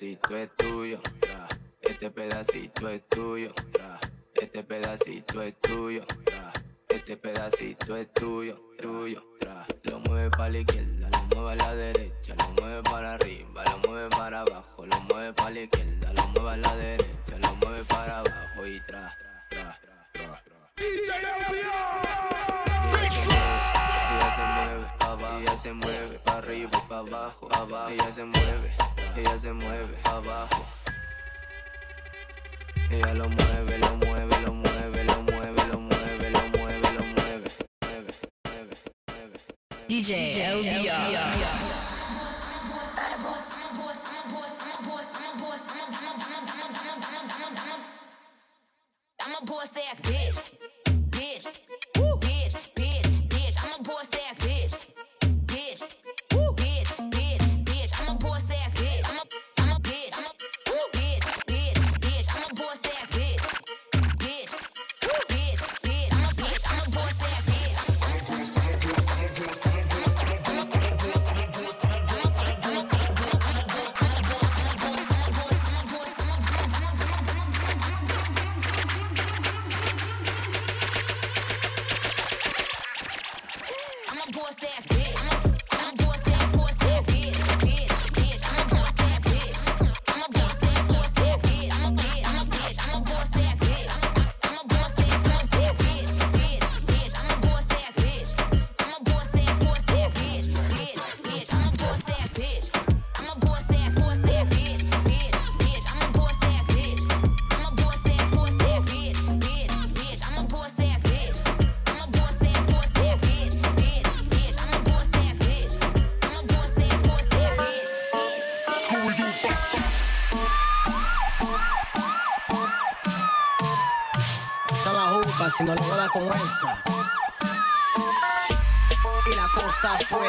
pedacito 0.00 0.34
es 0.34 0.50
tuyo, 0.56 0.98
este 1.82 2.10
pedacito 2.10 2.88
es 2.88 3.06
tuyo, 3.10 3.52
este 4.32 4.64
pedacito 4.64 5.42
es 5.42 5.60
tuyo, 5.60 6.06
este 6.88 7.16
pedacito 7.18 7.96
es 7.96 8.10
tuyo. 8.14 8.29
DJ, 39.90 40.30
DJ 40.30 40.62
LBR. 40.62 40.86
LBR. 40.86 41.69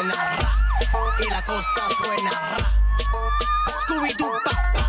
Suena 0.02 0.14
ra. 0.14 1.16
Y 1.18 1.30
la 1.30 1.44
cosa 1.44 1.88
suena 1.96 2.30
ra. 2.30 2.72
Scooby-Doo 3.80 4.32
pa 4.44 4.50
pa. 4.72 4.84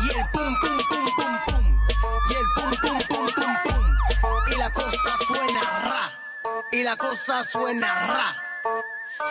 Y 0.00 0.08
el 0.10 0.28
pum 0.30 0.54
pum 0.60 0.78
pum 0.88 1.06
pum 1.16 1.34
pum. 1.46 1.80
Y 2.28 2.34
el 2.34 2.46
pum 2.54 2.70
pum 2.82 2.98
pum 3.08 3.26
pum 3.34 3.56
pum. 3.64 3.82
Y 4.48 4.56
la 4.56 4.70
cosa 4.70 5.16
suena 5.26 5.62
ra. 5.84 6.02
Y 6.70 6.82
la 6.82 6.96
cosa 6.96 7.44
suena 7.44 7.94
ra. 8.06 8.36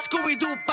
Scooby-Doo 0.04 0.56
pa 0.66 0.66
pa. 0.66 0.71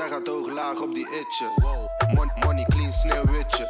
Zij 0.00 0.08
gaat 0.08 0.26
hoog 0.26 0.48
laag 0.48 0.80
op 0.80 0.94
die 0.94 1.06
itje. 1.20 1.46
Mon 2.14 2.30
money 2.44 2.64
clean 2.64 2.92
sneeuwwitje. 2.92 3.66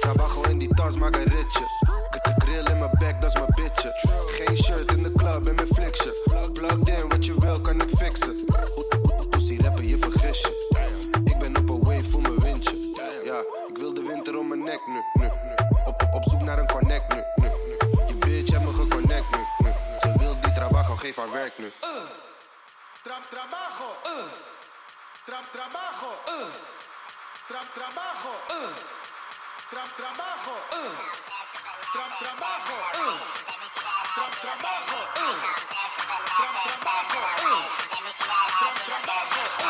Trabajo 0.00 0.42
in 0.42 0.58
die 0.58 0.74
tas, 0.74 0.96
maak 0.96 1.14
een 1.14 1.24
ritje. 1.24 1.64
K- 2.10 2.42
Grill 2.42 2.64
in 2.66 2.78
mijn 2.78 2.90
bek, 2.98 3.20
dat 3.20 3.30
is 3.30 3.34
mijn 3.36 3.52
bitje. 3.54 3.92
Geen 4.26 4.56
shirt 4.56 4.92
in 4.92 5.02
de 5.02 5.12
club 5.12 5.46
en 5.46 5.54
mijn 5.54 5.66
fliksje. 5.66 6.50
Plugged 6.52 6.88
in, 6.88 7.08
wat 7.08 7.26
je 7.26 7.40
wil 7.40 7.60
kan 7.60 7.80
ik 7.80 7.90
fixen. 7.96 8.44
Pussy 9.30 9.58
rappen, 9.62 9.88
je 9.88 9.98
vergis 9.98 10.40
je. 10.40 10.50
Ik 11.24 11.38
ben 11.38 11.56
op 11.56 11.68
een 11.68 11.82
wave 11.84 12.04
voor 12.10 12.20
mijn 12.20 12.38
windje. 12.40 12.76
Ja, 13.24 13.38
ik 13.68 13.76
wil 13.78 13.94
de 13.94 14.02
winter 14.02 14.38
om 14.38 14.48
mijn 14.48 14.62
nek 14.62 14.80
nu. 14.86 15.00
nu. 15.14 15.30
Op, 15.86 16.08
op 16.10 16.22
zoek 16.22 16.40
naar 16.40 16.58
een 16.58 16.70
connect 16.70 17.14
nu. 17.14 17.22
nu. 17.36 17.48
Je 18.06 18.14
bitch 18.18 18.50
heeft 18.50 18.64
me 18.64 18.72
geconnect 18.74 19.30
nu. 19.30 19.66
nu. 19.66 19.70
Ze 20.00 20.12
wil 20.18 20.40
die 20.40 20.52
trabajo, 20.52 20.94
geef 20.94 21.16
haar 21.16 21.32
werk 21.32 21.52
nu. 21.58 21.70
Trap 23.02 23.22
trabajo. 23.30 23.88
Trap 25.30 25.46
trabajo. 25.52 26.10
Uh. 26.26 26.50
Trap 27.46 27.66
trabajo. 27.70 28.34
Uh. 28.50 28.74
Trap 29.70 29.90
trabajo. 29.94 30.54
Uh. 30.74 30.90
Trap 31.94 32.12
trabajo. 32.18 32.74
Trap 34.10 34.34
trabajo. 34.42 34.98
Trap 36.34 36.56
trabajo. 36.66 37.20
Trap 37.38 39.10
Let 39.30 39.62
me 39.62 39.69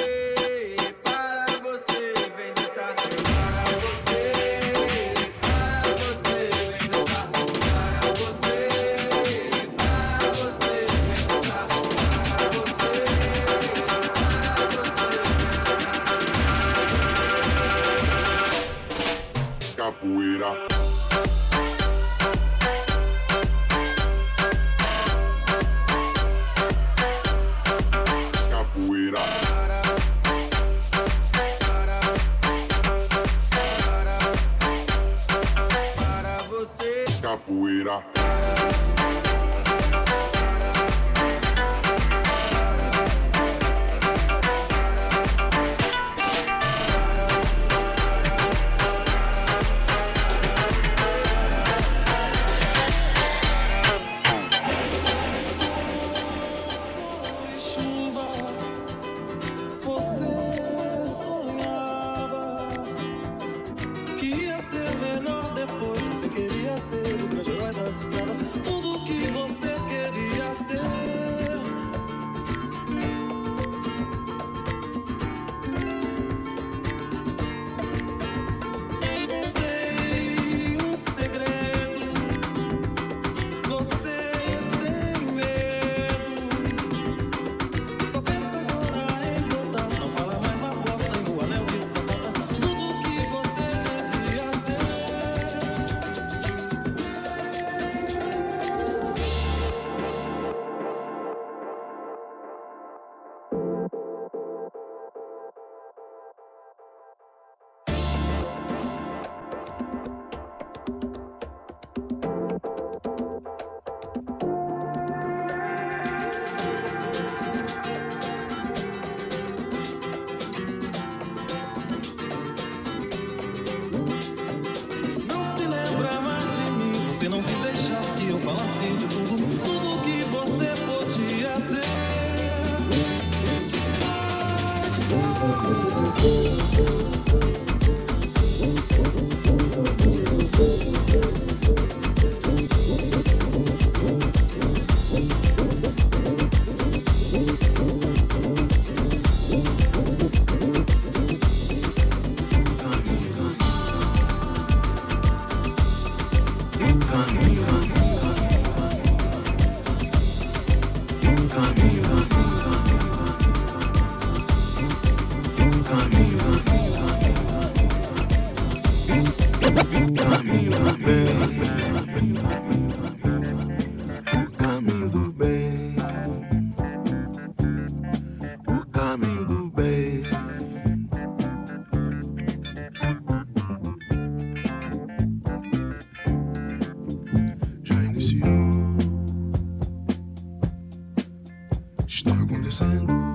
acontecendo. 192.71 193.33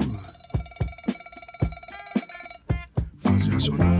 Fazia 3.20 3.60
sonar. 3.60 3.95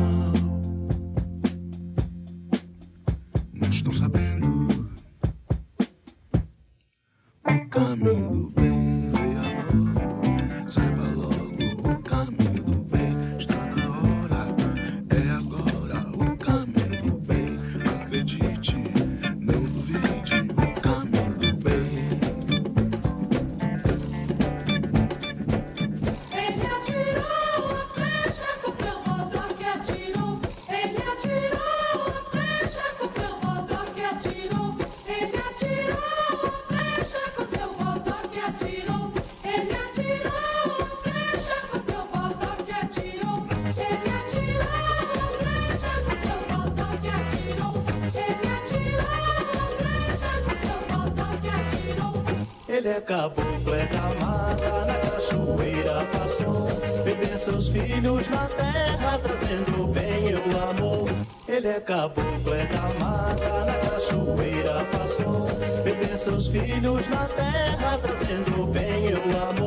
caboclo, 53.06 53.72
é 53.72 53.86
da 53.86 54.20
mata, 54.20 54.84
na 54.84 55.10
cachoeira 55.10 56.04
passou. 56.12 56.66
Bebê 57.04 57.38
seus 57.38 57.68
filhos 57.68 58.28
na 58.28 58.46
terra, 58.46 59.18
trazendo 59.22 59.86
bem 59.92 60.30
e 60.30 60.34
o 60.34 60.70
amor. 60.70 61.08
Ele 61.48 61.68
é 61.68 61.80
caboclo, 61.80 62.52
é 62.52 62.66
da 62.66 62.82
mata, 62.98 63.64
na 63.64 63.90
cachoeira 63.90 64.84
passou. 64.90 65.46
Bebê 65.84 66.18
seus 66.18 66.48
filhos 66.48 67.06
na 67.08 67.24
terra, 67.26 67.98
trazendo 68.02 68.66
bem 68.72 69.10
e 69.10 69.14
o 69.14 69.50
amor. 69.50 69.65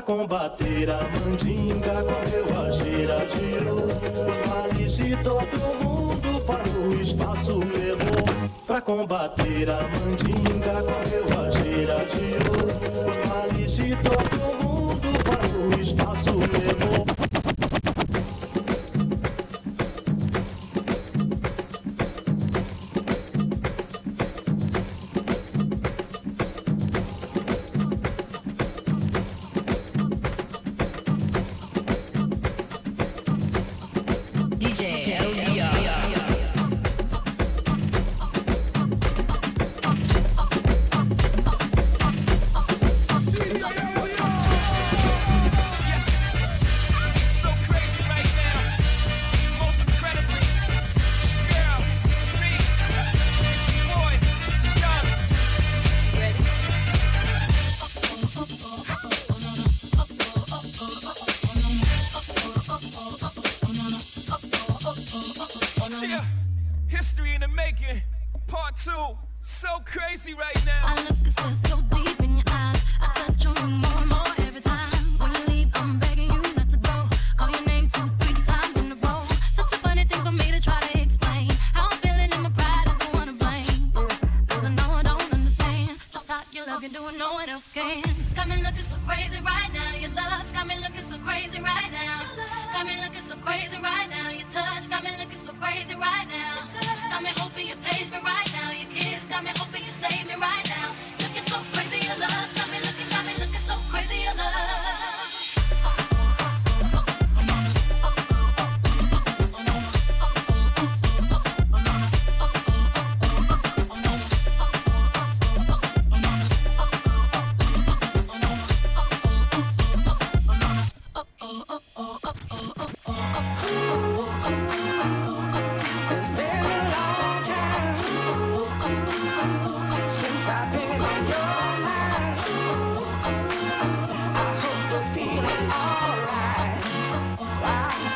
Para 0.00 0.16
combater 0.16 0.90
a 0.90 1.02
mandinga 1.02 2.02
correu 2.02 2.58
a 2.58 2.70
gira, 2.70 3.28
girou 3.28 3.84
Os 3.84 4.46
males 4.48 4.96
de 4.96 5.14
todo 5.16 5.84
mundo 5.84 6.40
para 6.46 6.70
o 6.70 6.98
espaço 6.98 7.58
levou 7.58 8.24
Pra 8.66 8.80
combater 8.80 9.68
a 9.68 9.82
mandinga 9.82 10.82
correu 10.84 11.38
a 11.38 11.50
gira, 11.50 12.06
girou 12.08 13.10
Os 13.10 13.28
males 13.28 13.76
de 13.76 13.94
todo 13.96 14.64
mundo 14.64 15.22
para 15.22 15.76
o 15.76 15.78
espaço 15.78 16.30
levou 16.30 17.19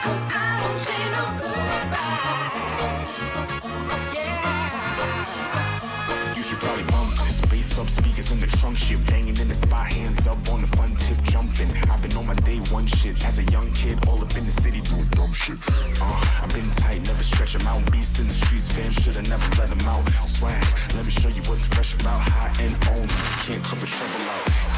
You 0.05 0.11
should 6.43 6.61
probably 6.61 6.83
bump 6.85 7.15
this 7.25 7.41
bass 7.41 7.79
up, 7.79 7.89
speakers 7.89 8.31
in 8.31 8.39
the 8.39 8.47
trunk 8.47 8.77
shit 8.77 9.07
banging 9.07 9.39
in 9.39 9.49
the 9.49 9.55
spot 9.55 9.87
hands 9.87 10.27
up 10.27 10.37
on 10.51 10.61
the 10.61 10.67
fun 10.67 10.95
tip 10.97 11.23
jumping. 11.23 11.73
I've 11.91 12.03
been 12.03 12.15
on 12.19 12.27
my 12.27 12.35
day 12.35 12.59
one 12.71 12.87
shit 12.87 13.25
as 13.25 13.39
a 13.39 13.45
young 13.45 13.73
kid 13.73 14.07
all 14.07 14.21
up 14.21 14.37
in 14.37 14.45
the 14.45 14.51
city 14.51 14.83
doing 14.83 15.09
dumb 15.13 15.33
shit. 15.33 15.57
Uh, 15.71 16.41
i've 16.43 16.53
been 16.53 16.71
tight 16.73 17.01
never 17.07 17.23
stretch 17.23 17.55
them 17.55 17.67
out. 17.67 17.91
Beast 17.91 18.19
in 18.19 18.29
the 18.29 18.35
streets 18.35 18.71
fam 18.71 18.91
should 18.91 19.15
have 19.15 19.29
never 19.31 19.49
let 19.59 19.71
them 19.71 19.89
out. 19.89 20.07
Swag 20.29 20.63
let 20.97 21.07
me 21.07 21.11
show 21.13 21.31
you 21.31 21.41
what's 21.49 21.67
fresh 21.69 21.95
about. 21.95 22.21
High 22.21 22.53
and 22.61 22.77
only 22.89 23.09
can't 23.47 23.65
cut 23.65 23.79
the 23.79 23.87
trouble 23.87 24.21
out. 24.29 24.74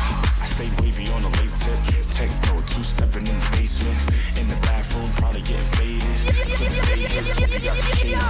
I 0.57 0.64
stay 0.64 0.73
wavy 0.83 1.07
on 1.12 1.21
the 1.21 1.29
late 1.29 1.55
tip. 1.57 1.79
Techno, 2.11 2.57
two 2.62 2.83
stepping 2.83 3.27
in 3.27 3.38
the 3.38 3.49
basement. 3.53 3.99
In 4.40 4.49
the 4.49 4.57
bathroom, 4.62 5.11
probably 5.16 5.42
getting 5.42 5.59
faded. 5.77 6.03
Until 6.25 6.71
the 6.71 6.81
day 6.87 6.97
hits, 6.97 7.37
hope 7.38 7.53
you 7.53 7.61
got 7.61 7.77
some 7.77 7.92
shades. 7.99 8.25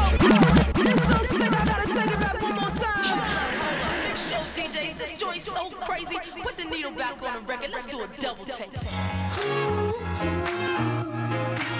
Big 4.03 4.19
show 4.19 4.43
DJs, 4.59 4.99
this 4.99 5.13
joint's 5.17 5.45
so 5.45 5.71
crazy. 5.71 6.19
Put 6.43 6.57
the 6.57 6.65
needle 6.65 6.91
back 6.91 7.23
on 7.23 7.35
the 7.35 7.41
record. 7.47 7.71
Let's 7.71 7.87
do 7.87 8.03
a 8.03 8.09
double 8.19 8.45
take. 8.47 8.75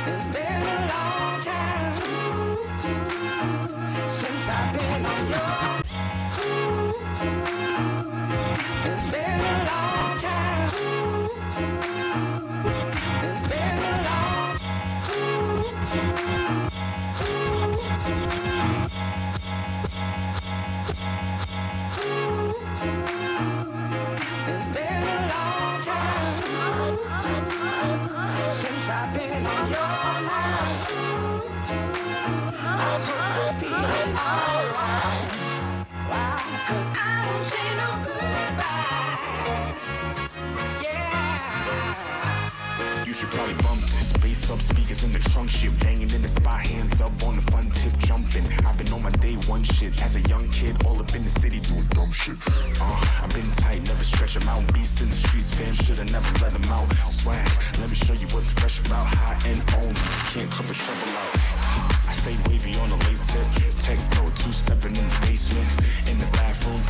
It's 0.07 0.25
been 0.31 0.63
a 0.63 0.79
long 0.93 1.41
time 1.41 1.93
since 4.13 4.49
I've 4.49 4.73
been 4.73 5.07
on 5.07 5.27
your. 5.29 5.86
Should 43.17 43.31
probably 43.31 43.55
bump 43.65 43.81
this. 43.97 44.13
Bass 44.21 44.51
up, 44.51 44.61
speakers 44.61 45.03
in 45.03 45.11
the 45.11 45.19
trunk 45.19 45.49
shit. 45.49 45.73
Banging 45.81 46.11
in 46.11 46.21
the 46.21 46.29
spot, 46.29 46.61
hands 46.61 47.01
up 47.01 47.17
on 47.25 47.35
the 47.35 47.41
fun 47.41 47.71
tip, 47.71 47.97
jumping. 48.05 48.45
I've 48.67 48.77
been 48.77 48.93
on 48.93 49.03
my 49.03 49.11
day 49.25 49.37
one 49.49 49.65
shit. 49.65 49.97
As 50.03 50.17
a 50.17 50.21
young 50.29 50.47
kid, 50.51 50.77
all 50.85 51.01
up 51.01 51.15
in 51.15 51.23
the 51.23 51.31
city 51.31 51.61
doing 51.61 51.87
dumb 51.97 52.13
shit. 52.13 52.37
Uh, 52.79 53.23
I've 53.25 53.33
been 53.33 53.51
tight, 53.53 53.81
never 53.89 54.05
stretch 54.05 54.37
'em 54.37 54.47
out. 54.49 54.61
Beast 54.75 55.01
in 55.01 55.09
the 55.09 55.17
streets, 55.17 55.51
fam, 55.55 55.73
should've 55.73 56.13
never 56.13 56.29
let 56.45 56.53
'em 56.53 56.69
out. 56.77 56.89
Swag, 57.11 57.49
let 57.81 57.89
me 57.89 57.97
show 57.97 58.13
you 58.13 58.29
what's 58.37 58.53
fresh 58.53 58.81
about. 58.81 59.07
High 59.07 59.39
and 59.49 59.65
only, 59.81 59.97
can't 60.33 60.51
cut 60.53 60.67
the 60.67 60.75
trouble 60.75 61.09
out. 61.17 61.33
I 62.09 62.13
stay 62.13 62.37
wavy 62.49 62.77
on 62.81 62.91
the 62.91 63.01
late 63.09 63.23
tip. 63.33 63.49
Techno, 63.81 64.29
two 64.37 64.53
stepping 64.53 64.95
in 64.95 65.09
the 65.09 65.19
basement. 65.25 65.69
In 66.11 66.19
the 66.19 66.29
bathroom, 66.37 66.83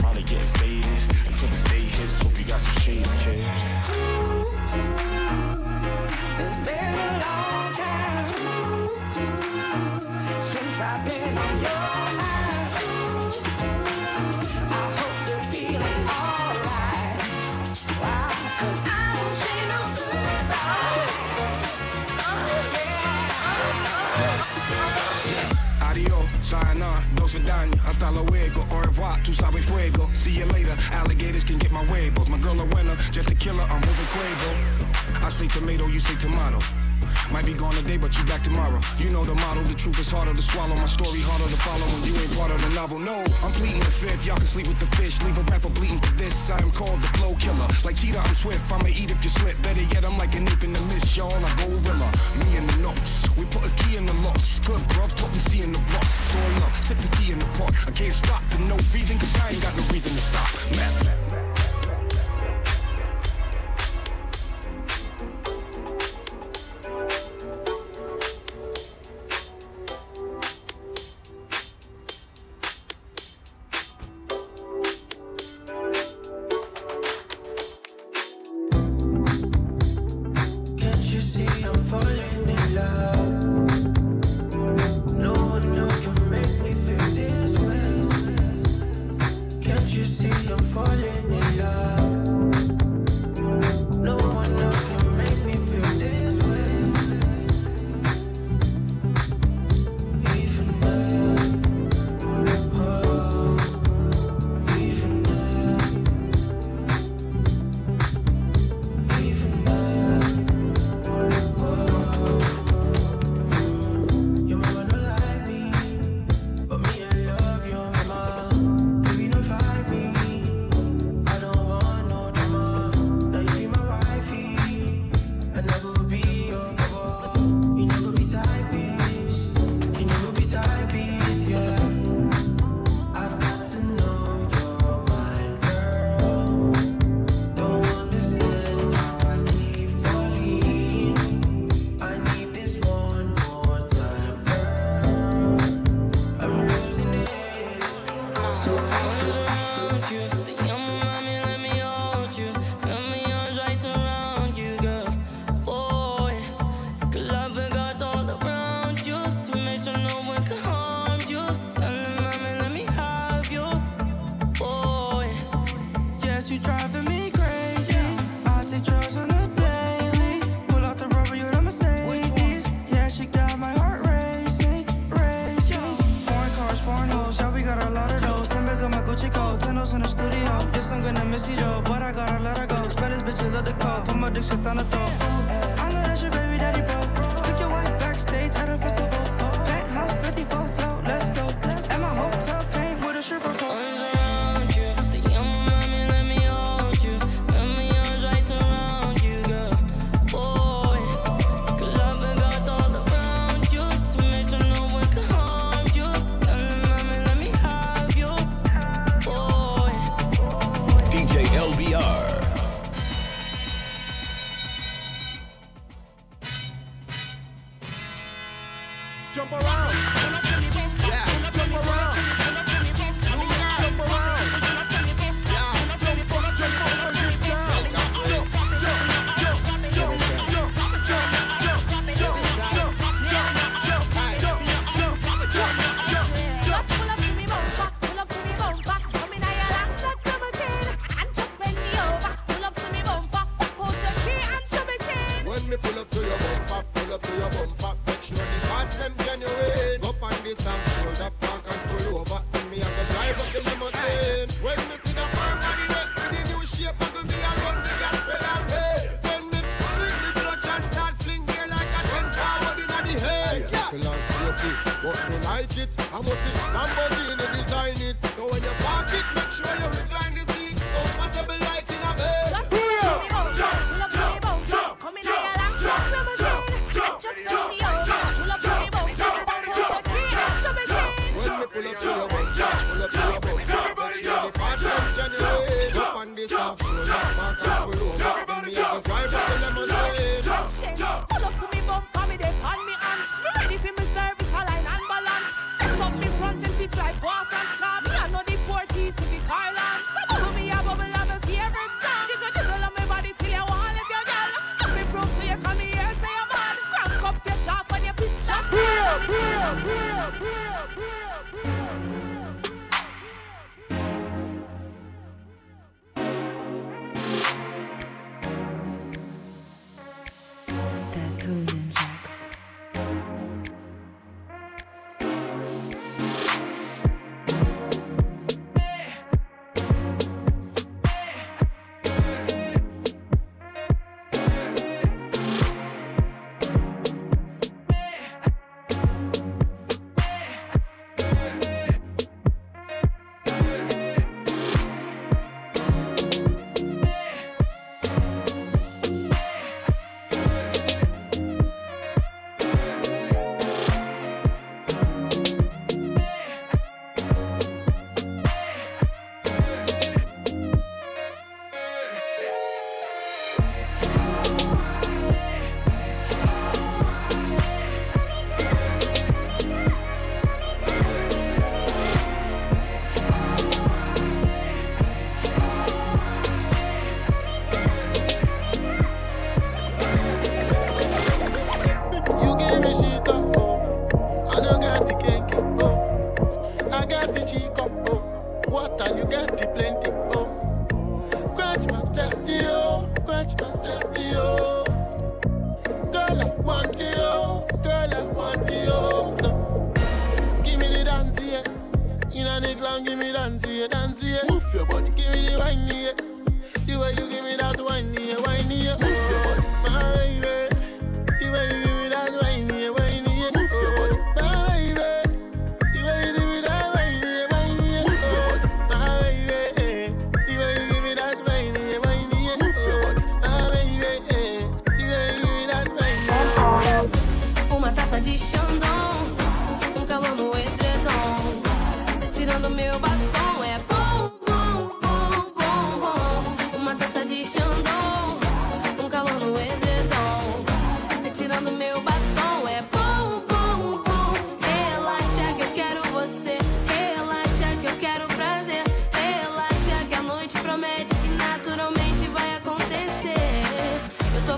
my. 31.85 32.11
Both 32.11 32.29
my 32.29 32.39
girl 32.39 32.61
a 32.61 32.65
winner, 32.67 32.97
just 33.11 33.31
a 33.31 33.35
killer, 33.35 33.65
I'm 33.65 33.81
moving 33.81 34.07
Quavo. 34.07 35.23
I 35.23 35.29
say 35.29 35.47
tomato, 35.47 35.87
you 35.87 35.99
say 35.99 36.17
tomato. 36.17 36.61
Might 37.31 37.45
be 37.45 37.55
gone 37.55 37.75
today, 37.75 37.97
but 37.97 38.17
you 38.17 38.25
back 38.25 38.43
tomorrow. 38.43 38.81
You 38.99 39.11
know 39.11 39.25
the 39.25 39.35
motto, 39.35 39.63
the 39.65 39.75
truth 39.75 39.99
is 39.99 40.11
harder 40.11 40.33
to 40.33 40.43
swallow. 40.43 40.77
My 40.77 40.87
story 40.87 41.21
harder 41.27 41.51
to 41.51 41.59
follow 41.59 41.87
when 41.93 42.07
you 42.07 42.15
ain't 42.15 42.33
part 42.39 42.51
of 42.55 42.63
the 42.63 42.71
novel. 42.75 42.99
No, 43.01 43.19
I'm 43.43 43.51
pleading 43.53 43.81
the 43.81 43.91
fifth. 43.91 44.25
Y'all 44.25 44.37
can 44.37 44.47
sleep 44.47 44.69
with 44.69 44.79
the 44.79 44.87
fish. 44.97 45.21
Leave 45.23 45.37
a 45.37 45.43
rapper 45.51 45.69
bleeding 45.71 45.99
for 45.99 46.15
this. 46.15 46.51
I 46.51 46.63
am 46.63 46.71
called 46.71 47.01
the 47.03 47.11
flow 47.19 47.35
killer. 47.35 47.67
Like 47.85 47.97
cheetah, 47.97 48.23
I'm 48.23 48.35
swift. 48.35 48.71
I'ma 48.73 48.89
eat 48.89 49.11
if 49.11 49.23
you 49.25 49.31
slip. 49.31 49.61
Better 49.63 49.83
yet, 49.91 50.05
I'm 50.05 50.17
like 50.19 50.35
a 50.37 50.41
nip 50.41 50.63
in 50.63 50.73
the 50.73 50.81
mist, 50.87 51.17
y'all. 51.17 51.35
I 51.35 51.51
gorilla. 51.59 52.09
Me 52.39 52.57
and 52.57 52.71
the 52.71 52.77
notes. 52.87 53.27
We 53.35 53.45
put 53.51 53.67
a 53.67 53.73
key 53.83 53.97
in 53.97 54.07
the 54.07 54.15
locks. 54.23 54.61
Good 54.61 54.81
bruv, 54.95 55.11
see 55.41 55.63
in 55.63 55.73
the 55.73 55.83
box. 55.93 56.31
So 56.31 56.39
love, 56.63 56.73
sip 56.79 56.99
the 56.99 57.09
tea 57.19 57.33
in 57.33 57.39
the 57.41 57.51
pot. 57.59 57.75
I 57.87 57.91
can't 57.91 58.15
stop 58.15 58.43
for 58.55 58.63
no 58.71 58.77
reason, 58.95 59.19
cause 59.19 59.35
I 59.43 59.51
ain't 59.51 59.63
got 59.63 59.75
no 59.75 59.83
reason 59.91 60.15
to 60.15 60.23
stop. 60.23 60.51
Meth. 60.79 61.26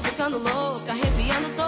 ficando 0.01 0.39
louca, 0.39 0.93
arrepiando 0.93 1.49
todo. 1.57 1.68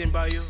written 0.00 0.12
by 0.12 0.28
you. 0.28 0.42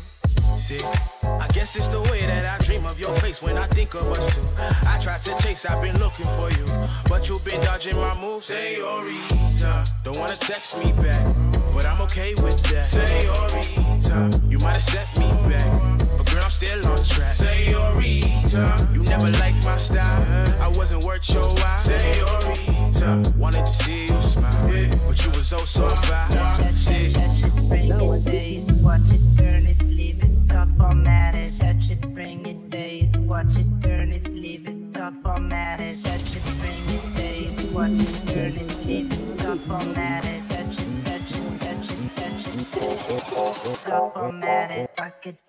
See, 0.57 0.81
I 1.23 1.47
guess 1.53 1.75
it's 1.75 1.89
the 1.89 2.01
way 2.03 2.21
that 2.21 2.45
I 2.45 2.63
dream 2.63 2.85
of 2.85 2.97
your 2.97 3.13
face 3.17 3.41
when 3.41 3.57
I 3.57 3.65
think 3.67 3.93
of 3.95 4.07
us 4.07 4.33
two. 4.33 4.41
I 4.57 4.97
try 5.01 5.17
to 5.17 5.43
chase, 5.43 5.65
I've 5.65 5.81
been 5.81 5.97
looking 5.99 6.25
for 6.37 6.49
you, 6.51 6.65
but 7.09 7.27
you've 7.27 7.43
been 7.43 7.59
dodging 7.61 7.97
my 7.97 8.15
moves. 8.21 8.45
Senorita, 8.45 9.85
don't 10.05 10.17
wanna 10.17 10.37
text 10.37 10.77
me 10.77 10.93
back, 11.03 11.35
but 11.73 11.85
I'm 11.85 12.01
okay 12.03 12.33
with 12.35 12.61
that. 12.71 12.87
Senorita, 12.87 14.41
you 14.47 14.57
might 14.59 14.75
have 14.75 14.83
set 14.83 15.07
me 15.17 15.29
back, 15.49 15.99
but 16.17 16.31
girl 16.31 16.43
I'm 16.43 16.51
still 16.51 16.87
on 16.87 17.03
track. 17.03 17.33
Senorita, 17.33 18.89
you 18.93 19.03
never 19.03 19.29
liked 19.31 19.65
my 19.65 19.75
style, 19.75 20.61
I 20.61 20.69
wasn't 20.69 21.03
worth 21.03 21.29
your 21.29 21.43
while. 21.43 21.79
Senorita, 21.79 23.33
wanted 23.37 23.65
to 23.65 23.73
see 23.73 24.07
you 24.07 24.21
smile, 24.21 24.89
but 25.07 25.25
you 25.25 25.31
was 25.31 25.51
oh 25.51 25.65
so 25.65 25.89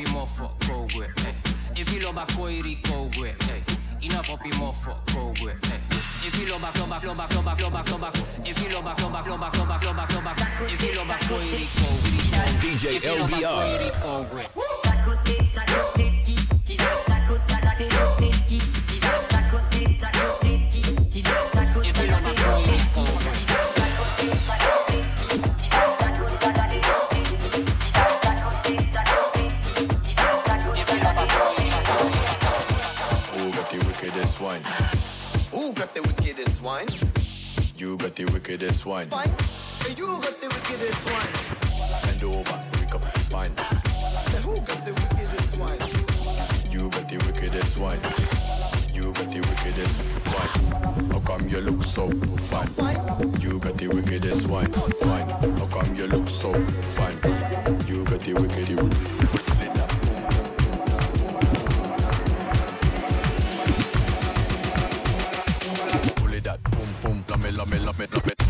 up 0.03 0.09
him 0.09 0.27
for 0.27 0.51
go 0.67 0.87
eh. 1.01 1.33
If 1.77 1.93
you 1.93 2.01
love 2.01 2.17
a 2.17 2.27
coiri 2.33 2.83
go 2.83 3.11
eh. 3.25 3.35
Enough 4.03 4.31
up 4.31 4.43
him 4.43 4.63
off 4.63 4.83
for 4.83 4.97
go 5.13 5.33
eh. 5.49 5.55
If 6.25 6.39
you 6.39 6.51
love 6.51 6.63
a 6.63 6.73
club 6.73 6.91
back, 6.91 7.03
club 7.03 7.17
back, 7.17 7.31
club 7.31 7.45
back, 7.45 7.59
club 7.59 7.73
back, 7.73 7.87
club 7.87 8.01
back. 8.01 8.17
If 8.45 8.63
you 8.63 8.69
love 8.75 8.87
a 8.87 8.95
club 8.95 9.13
back, 9.13 9.25
club 9.25 9.41
back, 9.41 9.53
club 9.53 9.69
back, 9.69 9.81
club 9.81 9.97
back, 9.97 10.09
club 10.09 10.25
back. 10.25 10.73
If 10.73 10.83
you 10.83 10.95
love 10.95 11.11
a 11.11 11.19
coiri 11.25 11.69
go 11.77 11.89
with 12.03 12.23
DJ 12.63 13.01
LBR. 13.01 13.93
Tacote, 14.83 15.37
tacote, 15.55 16.07
qui, 16.25 16.35
qui, 16.65 16.77
tacote, 16.77 17.47
tacote, 17.47 18.31
qui, 18.47 18.59
qui, 18.59 19.01
tacote, 19.01 20.01
tacote, 20.01 20.71
qui, 20.71 20.83
qui, 21.11 21.23
tacote. 21.23 21.62
wine. 36.63 36.87
You 37.77 37.97
got 37.97 38.15
the 38.15 38.25
wickedest 38.27 38.87
wine. 38.87 39.09
Fine. 39.09 39.31
You 39.97 40.07
got 40.07 40.41
the 40.41 40.49
wickedest 40.49 41.05
wine. 41.11 42.03
Bend 42.05 42.23
over, 42.23 42.61
pick 42.73 42.95
up 42.95 43.05
his 43.17 43.31
wine. 43.31 43.57
Say 43.57 44.43
who 44.43 44.55
got 44.61 44.85
the 44.85 44.93
wickedest 44.93 45.59
wine? 45.59 45.79
You 46.71 46.89
got 46.89 47.09
the 47.09 47.19
wickedest 47.27 47.79
wine. 47.79 48.01
You 48.95 49.13
got 49.13 49.31
the 49.33 49.41
wickedest 49.41 50.01
wine. 50.27 51.11
How 51.11 51.21
come 51.21 51.49
you 51.49 51.59
look 51.59 51.83
so 51.83 52.09
fine? 52.09 52.69
You 53.41 53.59
got 53.59 53.77
the 53.77 53.89
wickedest 53.89 54.49
wine. 54.49 54.73
Fine. 54.73 55.29
How 55.59 55.67
come 55.67 55.97
you 55.97 56.07
look 56.07 56.29
so 56.29 56.53
fine? 56.95 57.17
You 57.89 58.05
got 58.05 58.21
the 58.21 58.35
wickedest 58.35 58.83
wine. 58.83 59.12
love 67.63 67.75
it, 67.75 67.83
love 67.83 68.01
it, 68.01 68.13
love 68.13 68.27
it. 68.27 68.43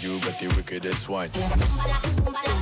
You 0.00 0.20
got 0.20 0.40
the 0.40 0.48
wickedest 0.56 1.08
wine. 1.08 2.57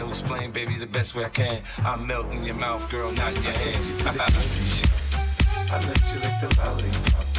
to 0.00 0.08
explain, 0.08 0.50
baby, 0.50 0.76
the 0.76 0.86
best 0.86 1.14
way 1.14 1.24
I 1.24 1.28
can. 1.28 1.62
I'm 1.78 2.06
melting 2.06 2.42
your 2.44 2.54
mouth, 2.54 2.88
girl, 2.90 3.12
not 3.12 3.34
your 3.42 3.52
hand. 3.52 3.84
I 4.06 5.76
let 5.76 6.00
you 6.12 6.20
lick 6.20 6.40
the 6.40 6.48
lollipop. 6.58 7.29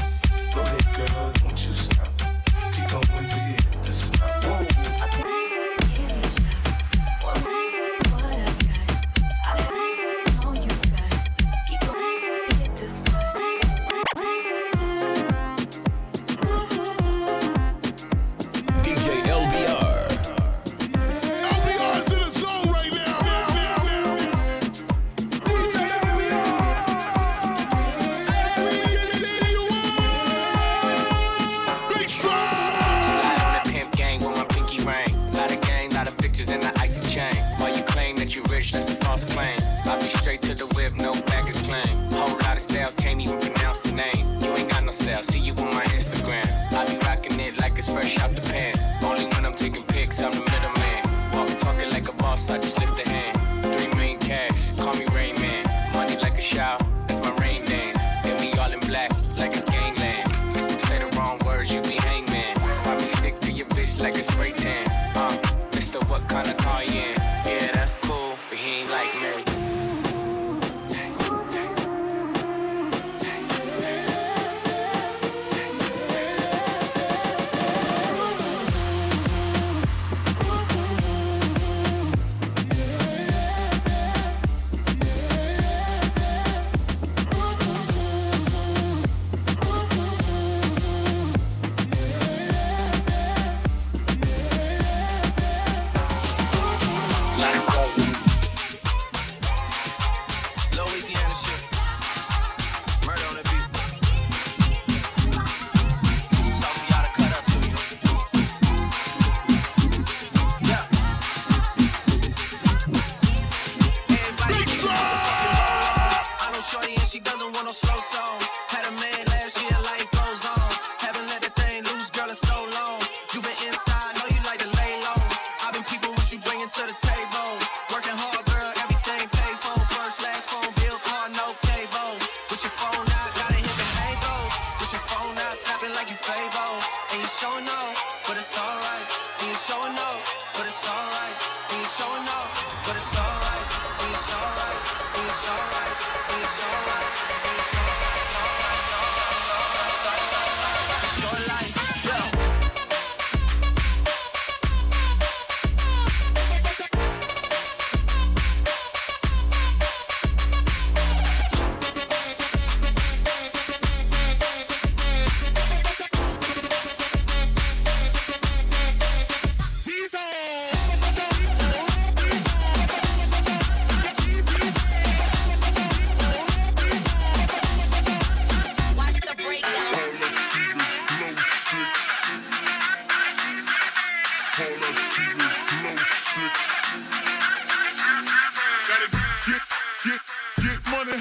get, 189.46 189.62
get, 190.04 190.22
get 190.62 190.80
money. 190.90 191.18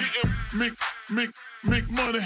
Make, 0.54 0.74
make, 1.10 1.30
make 1.64 1.90
money. 1.90 2.20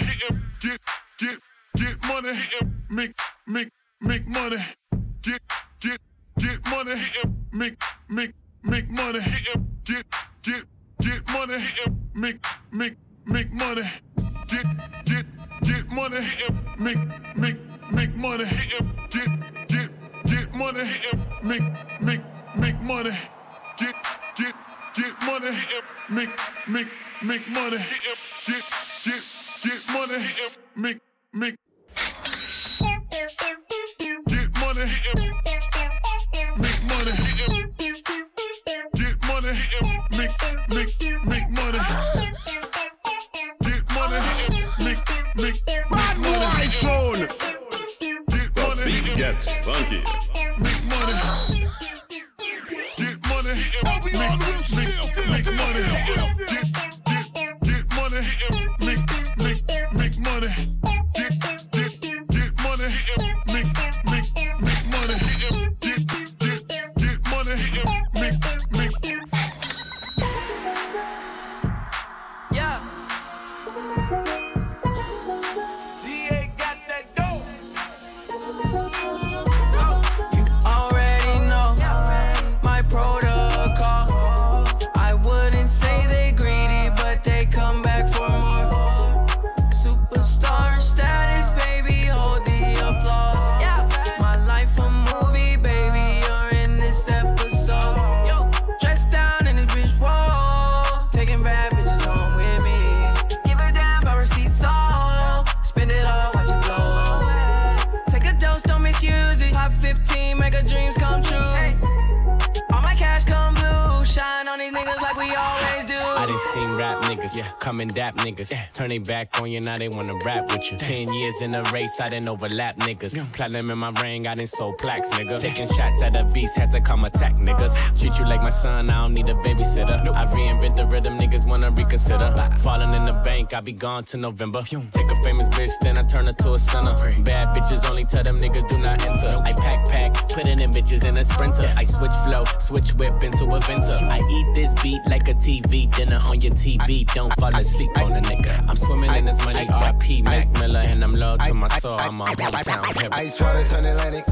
Rap 117.35 117.45
niggas 117.47 117.59
come 117.59 117.79
and 117.81 117.93
dap 117.93 118.17
niggas. 118.17 118.53
Turn 118.73 118.89
they 118.89 118.97
back 118.97 119.39
on 119.41 119.51
you, 119.51 119.61
now 119.61 119.77
they 119.77 119.89
wanna 119.89 120.15
rap 120.25 120.51
with 120.51 120.71
you. 120.71 120.77
Ten 120.77 121.11
years 121.13 121.41
in 121.41 121.55
a 121.55 121.63
race, 121.71 121.99
I 121.99 122.09
didn't 122.09 122.27
overlap 122.27 122.77
niggas. 122.77 123.33
Platinum 123.33 123.69
in 123.71 123.77
my 123.77 123.89
ring, 124.01 124.27
I 124.27 124.35
didn't 124.35 124.49
sold 124.49 124.77
plaques, 124.77 125.09
nigga. 125.09 125.39
Taking 125.39 125.67
shots 125.67 126.01
at 126.01 126.13
the 126.13 126.23
beast, 126.23 126.55
had 126.55 126.71
to 126.71 126.81
come 126.81 127.05
attack 127.05 127.35
niggas. 127.35 127.73
Treat 127.99 128.17
you 128.19 128.25
like 128.25 128.41
my 128.41 128.49
son, 128.49 128.89
I 128.89 129.01
don't 129.01 129.13
need 129.13 129.29
a 129.29 129.35
babysitter. 129.35 130.07
I 130.09 130.25
reinvent 130.25 130.75
the 130.75 130.85
rhythm, 130.85 131.17
niggas 131.17 131.47
wanna 131.47 131.71
reconsider. 131.71 132.33
Falling 132.59 132.93
in 132.93 133.05
the 133.05 133.13
bank, 133.13 133.53
I 133.53 133.61
be 133.61 133.73
gone 133.73 134.03
to 134.05 134.17
November. 134.17 134.61
Take 134.61 135.11
a 135.11 135.23
famous 135.23 135.47
bitch, 135.49 135.71
then 135.81 135.97
I 135.97 136.03
turn 136.03 136.27
her 136.27 136.33
to 136.33 136.53
a 136.53 136.59
sinner. 136.59 136.95
Bad 137.23 137.55
bitches 137.55 137.89
only 137.89 138.05
tell 138.05 138.23
them 138.23 138.39
niggas 138.39 138.67
do 138.69 138.77
not 138.77 139.05
enter. 139.05 139.27
I 139.43 139.53
pack 139.53 139.85
pack, 139.87 140.29
putting 140.29 140.59
in 140.59 140.71
bitches 140.71 141.03
in 141.05 141.17
a 141.17 141.23
sprinter. 141.23 141.73
I 141.75 141.83
switch 141.83 142.13
flow, 142.25 142.43
switch 142.59 142.93
whip 142.93 143.23
into 143.23 143.45
a 143.45 143.59
venter. 143.61 143.99
I 144.05 144.21
eat 144.29 144.53
this 144.53 144.73
beat 144.81 145.01
like 145.07 145.27
a 145.27 145.33
TV 145.33 145.93
dinner 145.95 146.19
on 146.23 146.41
your 146.41 146.53
TV. 146.53 147.05
Don't 147.13 147.24
fall 147.31 147.55
asleep 147.55 147.97
on 147.99 148.13
a 148.13 148.21
nigga. 148.21 148.67
I'm 148.67 148.75
swimming 148.75 149.13
in 149.15 149.25
this 149.25 149.43
money, 149.43 149.65
RP 149.65 150.23
Mac 150.23 150.51
Miller, 150.53 150.79
and 150.79 151.03
I'm 151.03 151.15
loyal 151.15 151.37
to 151.37 151.53
my 151.53 151.67
soul. 151.79 151.97
I'm 151.99 152.21
a 152.21 152.25
hometown 152.25 152.97
hero. 152.97 153.09
Ice 153.13 153.39
water 153.39 153.63
turn 153.63 153.85
Atlantic. 153.85 154.25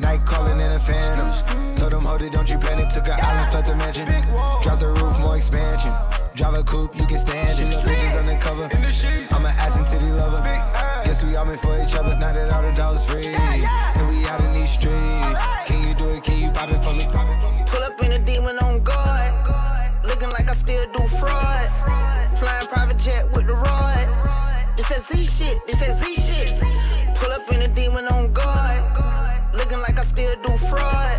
Night 0.00 0.24
calling 0.24 0.60
in 0.60 0.72
a 0.72 0.80
phantom. 0.80 1.30
Told 1.76 1.92
them, 1.92 2.04
hold 2.04 2.22
it, 2.22 2.32
don't 2.32 2.48
you 2.48 2.58
panic. 2.58 2.88
Took 2.88 3.08
an 3.08 3.18
island, 3.20 3.54
left 3.54 3.66
the 3.68 3.74
mansion. 3.76 4.06
Drop 4.62 4.78
the 4.80 4.88
roof, 4.88 5.18
more 5.20 5.36
expansion. 5.36 5.92
Drive 6.34 6.54
a 6.54 6.62
coupe, 6.62 6.96
you 6.96 7.06
can 7.06 7.18
stand 7.18 7.58
it. 7.58 7.74
Bitches 7.84 8.18
undercover. 8.18 8.64
I'm 8.64 9.44
an 9.44 9.52
ass 9.58 9.76
and 9.76 9.86
titty 9.86 10.10
lover. 10.10 10.42
Guess 11.04 11.24
we 11.24 11.36
all 11.36 11.44
meant 11.44 11.60
for 11.60 11.80
each 11.82 11.94
other. 11.94 12.16
Now 12.16 12.32
that 12.32 12.52
all 12.52 12.62
the 12.62 12.72
dogs 12.72 13.04
free. 13.04 13.26
And 13.26 14.08
we 14.08 14.26
out 14.26 14.40
in 14.40 14.52
these 14.52 14.70
streets. 14.70 15.40
Can 15.66 15.88
you 15.88 15.94
do 15.94 16.08
it? 16.10 16.22
Can 16.22 16.38
you 16.38 16.50
pop 16.50 16.70
it 16.70 16.82
for 16.82 16.94
me? 16.94 17.06
Pull 17.66 17.82
up 17.82 18.02
in 18.02 18.12
a 18.12 18.18
demon 18.18 18.58
on 18.58 18.82
guard. 18.82 19.32
Looking 20.04 20.30
like 20.30 20.48
I 20.50 20.54
still 20.54 20.84
do 20.92 20.98
fraud. 20.98 21.00
Flying 21.00 21.01
private 21.01 21.01
jet 23.02 23.30
with 23.32 23.46
the 23.46 23.54
rod. 23.54 24.74
It's 24.78 24.88
that 24.88 25.02
Z 25.06 25.24
shit, 25.24 25.58
it's 25.66 25.80
that 25.80 25.98
Z 25.98 26.14
shit. 26.16 26.60
Pull 27.16 27.32
up 27.32 27.50
in 27.52 27.62
a 27.62 27.68
demon 27.68 28.06
on 28.06 28.32
guard. 28.32 29.54
Looking 29.54 29.80
like 29.80 29.98
I 29.98 30.04
still 30.04 30.34
do 30.42 30.56
fraud. 30.56 31.18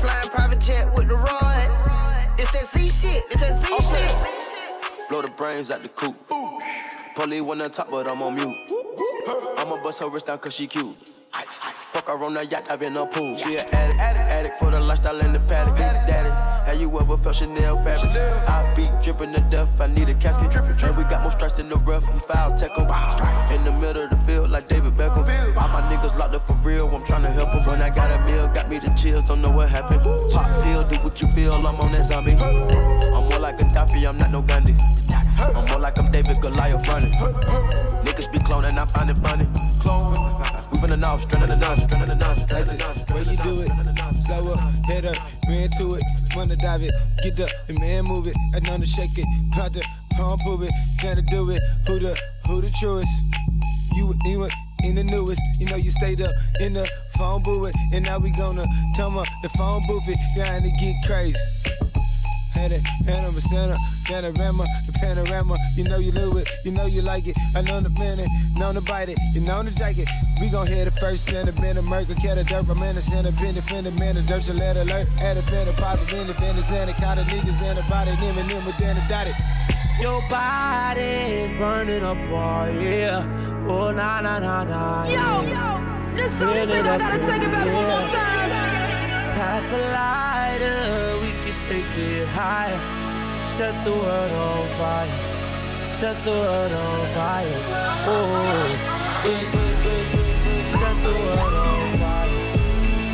Flying 0.00 0.28
private 0.28 0.60
jet 0.60 0.92
with 0.94 1.08
the 1.08 1.16
rod. 1.16 2.34
It's 2.38 2.50
that 2.52 2.68
Z 2.68 2.88
shit, 2.88 3.24
it's 3.30 3.40
that 3.40 3.62
Z 3.62 3.66
shit. 3.90 5.08
Blow 5.08 5.22
the 5.22 5.28
brains 5.28 5.70
out 5.70 5.82
the 5.82 5.88
coop. 5.88 6.16
Polly 7.14 7.40
one 7.40 7.60
on 7.60 7.70
top, 7.70 7.90
but 7.90 8.10
I'm 8.10 8.20
on 8.22 8.34
mute. 8.34 8.56
I'ma 9.58 9.80
bust 9.82 10.00
her 10.00 10.08
wrist 10.08 10.26
down 10.26 10.38
cause 10.38 10.54
she 10.54 10.66
cute. 10.66 11.13
Fuck 11.34 12.06
her 12.06 12.24
on 12.24 12.34
the 12.34 12.46
yacht, 12.46 12.70
I've 12.70 12.80
been 12.80 12.96
a 12.96 13.06
pool. 13.06 13.36
She 13.36 13.56
an 13.56 13.66
addict, 13.72 14.00
addict, 14.00 14.30
addict 14.30 14.58
for 14.58 14.70
the 14.70 14.80
lifestyle 14.80 15.18
in 15.20 15.32
the 15.32 15.40
paddock. 15.40 15.76
Daddy, 15.76 16.30
have 16.30 16.80
you 16.80 16.88
ever 16.98 17.16
felt 17.16 17.36
Chanel 17.36 17.76
fabric? 17.82 18.10
I 18.48 18.72
be 18.74 18.90
dripping 19.02 19.32
to 19.32 19.40
death, 19.42 19.80
I 19.80 19.86
need 19.86 20.08
a 20.08 20.14
casket. 20.14 20.54
And 20.54 20.96
we 20.96 21.04
got 21.04 21.22
more 21.22 21.30
strikes 21.30 21.58
in 21.58 21.68
the 21.68 21.76
rough, 21.76 22.12
we 22.12 22.20
foul 22.20 22.56
tech 22.56 22.70
'em. 22.78 22.86
In 23.52 23.64
the 23.64 23.72
middle 23.72 24.04
of 24.04 24.10
the 24.10 24.16
field, 24.26 24.50
like 24.50 24.68
David 24.68 24.96
Beckham. 24.96 25.26
All 25.56 25.68
my 25.68 25.82
niggas 25.82 26.16
locked 26.18 26.34
up 26.34 26.46
for 26.46 26.54
real, 26.54 26.88
I'm 26.88 27.02
tryna 27.02 27.32
help 27.32 27.54
'em. 27.54 27.64
When 27.64 27.82
I 27.82 27.90
got 27.90 28.10
a 28.10 28.18
meal, 28.26 28.48
got 28.48 28.68
me 28.68 28.78
the 28.78 28.90
chills, 28.90 29.22
don't 29.28 29.40
know 29.42 29.50
what 29.50 29.68
happened. 29.68 30.02
Pop 30.32 30.62
pill, 30.62 30.84
do 30.84 30.96
what 31.02 31.20
you 31.20 31.28
feel, 31.28 31.54
I'm 31.54 31.80
on 31.80 31.90
that 31.92 32.06
zombie. 32.06 32.32
I'm 32.32 33.28
more 33.28 33.38
like 33.38 33.58
Gaddafi, 33.58 34.06
I'm 34.08 34.18
not 34.18 34.30
no 34.30 34.42
Gandhi. 34.42 34.76
I'm 35.38 35.64
more 35.66 35.78
like 35.78 35.98
I'm 35.98 36.10
David 36.10 36.40
Goliath 36.40 36.88
running. 36.88 37.12
Niggas 38.04 38.30
be 38.32 38.38
cloning, 38.38 38.78
I 38.78 38.84
find 38.86 39.10
it 39.10 39.18
funny. 39.18 39.46
Clone. 39.80 40.42
We 40.74 40.80
finna 40.80 40.98
know, 40.98 41.18
straight 41.18 41.40
to 41.40 41.46
the 41.46 41.56
notch, 41.56 41.82
straight 41.86 42.00
to 42.00 42.06
the 42.06 42.14
notch, 42.16 42.40
straight 42.42 42.64
to 42.64 42.70
the 42.70 42.76
notch. 42.76 43.10
Where 43.10 43.22
you 43.22 43.36
do 43.46 43.60
it, 43.62 43.70
slow 44.18 44.52
up, 44.54 44.58
head 44.86 45.06
up, 45.06 45.16
man 45.46 45.70
to 45.78 45.94
it, 45.94 46.02
wanna 46.34 46.56
dive 46.56 46.82
it, 46.82 46.92
get 47.22 47.38
up, 47.38 47.50
and 47.68 47.78
man 47.78 48.04
move 48.04 48.26
it, 48.26 48.36
I 48.54 48.58
know 48.58 48.78
to 48.78 48.86
shake 48.86 49.16
it, 49.16 49.26
about 49.54 49.72
to 49.74 49.82
pump 50.16 50.42
it, 50.62 50.72
gotta 51.00 51.22
do 51.22 51.50
it, 51.50 51.62
who 51.86 52.00
the, 52.00 52.20
who 52.48 52.60
the 52.60 52.70
truest, 52.80 53.22
you, 53.94 54.12
you 54.24 54.48
in 54.82 54.96
the 54.96 55.04
newest, 55.04 55.40
you 55.60 55.68
know 55.68 55.76
you 55.76 55.90
stayed 55.90 56.20
up 56.20 56.34
in 56.60 56.72
the 56.72 56.90
phone 57.16 57.42
booth, 57.42 57.68
it, 57.68 57.76
and 57.92 58.04
now 58.04 58.18
we 58.18 58.32
gonna 58.32 58.64
turn 58.96 59.16
up 59.16 59.26
the 59.44 59.48
phone 59.50 59.80
booth 59.86 60.08
it, 60.08 60.18
trying 60.34 60.64
to 60.64 60.70
get 60.70 60.96
crazy. 61.06 61.38
Had 62.54 62.72
it, 62.72 62.82
Panama 63.04 63.38
Center, 63.38 63.76
panorama, 64.04 64.64
the 64.86 64.92
panorama. 64.92 65.56
You 65.76 65.84
know 65.84 65.98
you 65.98 66.12
love 66.12 66.36
it, 66.38 66.48
you 66.64 66.72
know 66.72 66.86
you 66.86 67.02
like 67.02 67.26
it. 67.26 67.36
I 67.54 67.62
know 67.62 67.80
the 67.80 67.90
minute, 67.90 68.28
know 68.56 68.72
to 68.72 68.80
bite 68.80 69.08
it, 69.08 69.18
you 69.34 69.40
know 69.42 69.62
the 69.62 69.70
jacket. 69.70 70.08
We 70.40 70.48
gon' 70.50 70.66
hear 70.66 70.84
the 70.84 70.92
first 70.92 71.28
stand 71.28 71.48
up 71.48 71.58
in 71.58 71.76
America, 71.76 72.14
cat 72.14 72.38
a 72.38 72.44
dirt, 72.44 72.68
I'm 72.68 72.82
in 72.82 72.94
the 72.94 73.02
center, 73.02 73.32
been 73.32 73.54
defended, 73.54 73.98
man, 73.98 74.14
the 74.14 74.22
dirt's 74.22 74.50
a 74.50 74.54
letter 74.54 74.82
alert. 74.82 75.12
Had 75.14 75.36
a 75.36 75.42
fan 75.42 75.68
of 75.68 75.76
pop, 75.76 75.98
been 76.10 76.26
defended, 76.26 76.64
Santa, 76.64 76.92
caught 76.94 77.16
the 77.16 77.22
niggas 77.24 77.60
in 77.68 77.76
the 77.76 77.84
body, 77.90 78.10
them 78.16 78.38
and 78.38 78.50
them, 78.50 78.62
but 78.64 78.78
then 78.78 78.96
it 78.96 79.08
dotted. 79.08 79.34
Your 80.00 80.20
body's 80.28 81.52
burning 81.58 82.02
up, 82.02 82.18
oh 82.30 82.66
yeah. 82.80 83.24
Oh 83.66 83.92
na 83.92 84.20
na 84.20 84.38
na 84.38 84.64
na. 84.64 85.04
Yo, 85.04 85.42
yo, 85.48 86.16
this 86.16 86.30
song 86.38 86.56
is 86.56 86.68
it. 86.68 86.84
I 86.84 86.98
gotta 86.98 87.18
take 87.18 87.42
it 87.42 87.50
back 87.50 87.66
one 87.66 87.86
more 87.86 88.08
time. 88.10 88.50
Pass 89.34 89.62
the 89.70 89.78
lighter, 89.78 91.13
we 91.13 91.13
can 91.13 91.13
take 91.68 91.96
it 91.96 92.28
higher. 92.28 92.78
Set 93.56 93.74
the 93.84 93.92
world 93.92 94.32
on 94.32 94.68
fire. 94.78 95.08
Set 95.88 96.16
the 96.24 96.30
world 96.30 96.72
on 96.72 97.06
fire. 97.14 97.60
Oh, 98.06 98.20
set 100.78 100.96
the 101.04 101.12
world 101.20 101.54
on 101.64 101.98
fire. 102.02 102.32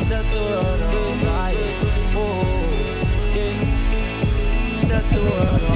Set 0.07 0.25
the 0.33 0.41
world 0.49 0.81
on 0.81 1.19
fire. 1.25 1.69
Oh. 2.15 2.51
Set 4.87 5.05
the 5.13 5.21
world 5.21 5.70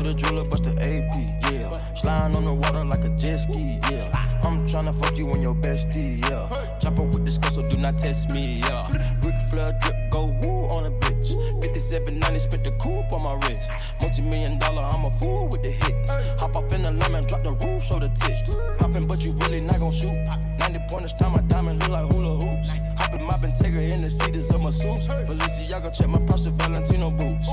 to 0.00 0.08
the 0.08 0.14
jeweler, 0.14 0.44
bust 0.44 0.64
the 0.64 0.70
AP, 0.80 1.52
yeah. 1.52 1.70
Sliding 1.94 2.36
on 2.36 2.44
the 2.44 2.54
water 2.54 2.84
like 2.84 3.04
a 3.04 3.10
jet 3.10 3.38
ski, 3.38 3.78
yeah. 3.90 4.10
I'm 4.42 4.66
tryna 4.66 4.98
fuck 4.98 5.16
you 5.16 5.30
on 5.30 5.42
your 5.42 5.54
bestie, 5.54 6.22
yeah. 6.24 6.48
Chopper 6.80 7.02
with 7.02 7.24
this 7.24 7.38
girl, 7.38 7.50
so 7.50 7.68
do 7.68 7.76
not 7.76 7.98
test 7.98 8.30
me, 8.30 8.60
yeah. 8.60 8.88
Ric 9.22 9.34
Flair 9.50 9.76
drip, 9.82 9.96
go 10.10 10.26
woo 10.42 10.68
on 10.70 10.86
a 10.86 10.90
bitch. 10.90 11.28
5790, 11.62 12.38
spent 12.38 12.64
the 12.64 12.72
coupe 12.82 13.12
on 13.12 13.22
my 13.22 13.34
wrist. 13.46 13.72
Multi 14.00 14.22
million 14.22 14.58
dollar, 14.58 14.82
I'm 14.82 15.04
a 15.04 15.10
fool 15.10 15.48
with 15.48 15.62
the 15.62 15.70
hits. 15.70 16.10
Hop 16.40 16.56
off 16.56 16.72
in 16.72 16.82
the 16.82 16.92
lemon, 16.92 17.26
drop 17.26 17.42
the 17.42 17.52
roof, 17.52 17.82
show 17.82 17.98
the 17.98 18.08
tits. 18.08 18.56
Poppin', 18.78 19.06
but 19.06 19.22
you 19.22 19.32
really 19.44 19.60
not 19.60 19.78
gon' 19.80 19.92
shoot. 19.92 20.16
90 20.60 20.80
pointers, 20.88 21.12
time 21.14 21.32
my 21.32 21.40
diamond 21.42 21.80
look 21.80 21.90
like 21.90 22.10
hula 22.12 22.40
hoops. 22.40 22.70
Hoppin', 22.96 23.24
moppin', 23.24 23.52
take 23.60 23.74
her 23.74 23.80
in 23.80 24.00
the 24.00 24.08
seats 24.08 24.54
of 24.54 24.62
my 24.62 24.70
suits. 24.70 25.06
Balenciaga, 25.08 25.92
check 25.92 26.08
my 26.08 26.18
with 26.18 26.56
Valentino 26.56 27.10
boots. 27.10 27.48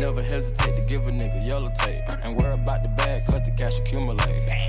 Never 0.00 0.22
hesitate 0.22 0.74
to 0.76 0.82
give 0.88 1.06
a 1.06 1.10
nigga 1.10 1.46
yellow 1.46 1.70
tape. 1.74 2.02
And 2.22 2.34
worry 2.34 2.54
about 2.54 2.82
the 2.82 2.88
bag, 2.88 3.22
cause 3.26 3.42
the 3.42 3.50
cash 3.50 3.78
accumulate. 3.78 4.20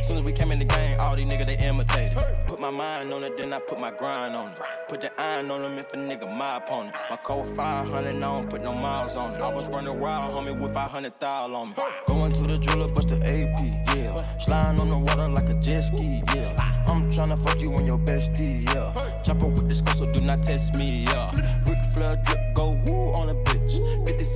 Soon 0.03 0.17
as 0.17 0.23
we 0.23 0.33
came 0.33 0.51
in 0.51 0.59
the 0.59 0.65
game, 0.65 0.99
all 0.99 1.15
these 1.15 1.31
niggas 1.31 1.45
they 1.45 1.55
imitated. 1.65 2.17
Put 2.45 2.59
my 2.59 2.69
mind 2.69 3.13
on 3.13 3.23
it, 3.23 3.37
then 3.37 3.53
I 3.53 3.59
put 3.59 3.79
my 3.79 3.91
grind 3.91 4.35
on 4.35 4.51
it. 4.51 4.59
Put 4.89 4.99
the 4.99 5.21
iron 5.21 5.49
on 5.49 5.61
them 5.61 5.79
if 5.79 5.93
a 5.93 5.95
nigga 5.95 6.29
my 6.37 6.57
opponent. 6.57 6.93
My 7.09 7.15
code 7.15 7.47
500, 7.55 8.07
I 8.07 8.19
don't 8.19 8.49
put 8.49 8.61
no 8.61 8.73
miles 8.73 9.15
on 9.15 9.35
it. 9.35 9.41
I 9.41 9.47
was 9.55 9.69
running 9.69 9.97
wild, 10.01 10.33
homie, 10.35 10.59
with 10.59 10.73
500 10.73 11.13
thou 11.17 11.55
on 11.55 11.69
me. 11.69 11.75
Going 12.07 12.33
to 12.33 12.43
the 12.47 12.57
jeweler, 12.57 12.89
bust 12.89 13.07
the 13.07 13.15
AP, 13.15 13.95
yeah. 13.95 14.15
Sliding 14.39 14.81
on 14.81 14.89
the 14.89 14.97
water 14.97 15.29
like 15.29 15.47
a 15.47 15.53
jet 15.61 15.81
ski, 15.81 16.21
yeah. 16.35 16.83
I'm 16.87 17.09
tryna 17.09 17.41
fuck 17.41 17.61
you 17.61 17.73
on 17.75 17.85
your 17.85 17.99
bestie, 17.99 18.67
yeah. 18.67 18.93
Chopper 19.23 19.47
with 19.47 19.69
this 19.69 19.79
girl, 19.79 19.95
so 19.95 20.11
do 20.11 20.19
not 20.19 20.43
test 20.43 20.75
me, 20.75 21.05
yeah. 21.05 21.31
Ric 21.65 21.77
Flair 21.95 22.21
drip, 22.25 22.53
go 22.53 22.77
woo 22.85 23.13
on 23.13 23.29
a 23.29 23.35
bitch. 23.35 23.60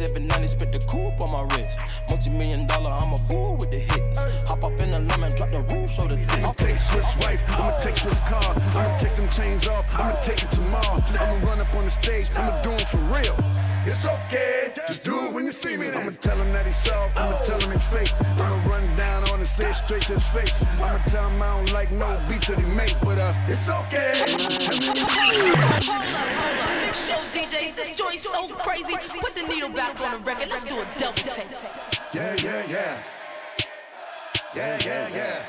5790, 0.05 0.47
spent 0.47 0.71
the 0.71 0.79
coupe 0.85 1.19
on 1.19 1.31
my 1.31 1.41
wrist. 1.55 1.79
Multi 2.09 2.29
million 2.29 2.67
dollar, 2.67 2.91
I'm 2.91 3.13
a 3.13 3.19
fool 3.19 3.57
with 3.57 3.71
the 3.71 3.79
hits. 3.79 4.19
Hop 4.45 4.63
off 4.63 4.79
in 4.79 4.91
the 4.91 4.99
lemon, 4.99 5.35
drop 5.35 5.51
the 5.51 5.61
roof, 5.73 5.89
show 5.89 6.07
the 6.07 6.17
tits. 6.17 6.45
I'll 6.45 6.53
take 6.53 6.77
Swiss 6.77 7.17
wife, 7.17 7.41
I'ma 7.49 7.77
take 7.79 7.97
Swiss 7.97 8.19
car, 8.21 8.53
I'ma 8.77 8.97
take 8.97 9.15
them 9.15 9.29
chains 9.29 9.65
off, 9.67 9.85
I'ma 9.93 10.13
take 10.21 10.43
it 10.43 10.51
tomorrow. 10.51 11.01
I'ma 11.19 11.47
run 11.47 11.59
up 11.59 11.73
on 11.73 11.85
the 11.85 11.91
stage, 11.91 12.29
I'ma 12.35 12.61
do 12.61 12.71
it 12.71 12.87
for 12.87 12.97
real. 13.09 13.35
It's 13.85 14.05
okay, 14.05 14.73
just 14.87 15.03
do 15.03 15.25
it 15.25 15.33
when 15.33 15.45
you 15.45 15.51
see 15.51 15.75
me. 15.75 15.89
I'ma 15.89 16.11
tell 16.21 16.37
him 16.37 16.51
that 16.53 16.65
he's 16.65 16.75
soft, 16.75 17.17
I'ma 17.17 17.41
tell 17.43 17.59
him 17.59 17.71
he's 17.71 17.87
fake. 17.87 18.13
I'ma 18.21 18.69
run 18.69 18.95
down 18.95 19.27
on 19.29 19.39
and 19.39 19.47
say 19.47 19.71
it 19.71 19.75
straight 19.75 20.03
to 20.03 20.13
his 20.13 20.27
face. 20.27 20.63
I'ma 20.75 20.99
tell 21.05 21.27
him 21.29 21.41
I 21.41 21.57
don't 21.57 21.71
like 21.73 21.91
no 21.91 22.21
beats 22.29 22.47
that 22.47 22.59
he 22.59 22.65
make, 22.75 22.95
but 23.01 23.17
uh, 23.17 23.33
it's 23.47 23.69
okay. 23.69 24.25
Big 26.95 27.03
show 27.03 27.21
DJs, 27.33 27.75
this 27.75 27.95
joint's 27.95 28.23
so 28.23 28.47
crazy. 28.47 28.95
Put 29.19 29.35
the 29.35 29.41
needle 29.43 29.69
back 29.69 29.99
on 29.99 30.11
the 30.13 30.17
record. 30.19 30.49
Let's 30.49 30.63
do 30.63 30.79
a 30.79 30.87
double 30.97 31.23
take. 31.23 31.51
Yeah, 32.13 32.35
yeah, 32.35 32.65
yeah. 32.69 33.03
Yeah, 34.55 34.79
yeah, 34.85 35.07
yeah. 35.09 35.45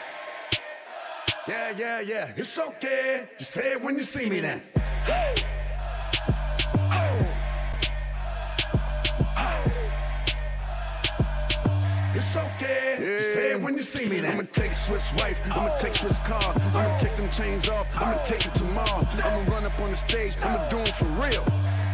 Yeah, 1.49 1.73
yeah, 1.77 2.01
yeah. 2.01 2.33
It's 2.37 2.59
okay. 2.59 3.29
Just 3.39 3.53
say 3.53 3.73
it 3.73 3.83
when 3.83 3.97
you 3.97 4.03
see 4.03 4.29
me 4.29 4.41
then. 4.41 4.61
It's 5.07 5.56
okay. 12.37 12.97
Just 12.99 13.35
say 13.35 13.53
it 13.53 13.61
when 13.61 13.75
you 13.77 13.83
see 13.83 14.07
me. 14.09 14.21
now. 14.21 14.31
I'ma 14.31 14.43
take 14.53 14.75
Swiss 14.75 15.13
wife. 15.15 15.41
I'ma 15.53 15.77
take 15.79 15.95
Swiss 15.95 16.19
car. 16.21 16.53
I'ma 16.75 16.99
take 16.99 17.17
them 17.17 17.31
chains 17.31 17.69
off. 17.69 17.87
I'ma 17.97 18.23
take 18.23 18.47
it 18.47 18.55
tomorrow. 18.55 19.07
I'ma 19.25 19.51
run 19.53 19.65
up 19.65 19.79
on 19.81 19.91
the 19.91 19.97
stage. 19.97 20.35
I'ma 20.43 20.69
do 20.69 20.79
it 20.79 20.95
for 20.95 21.07
real. 21.23 21.45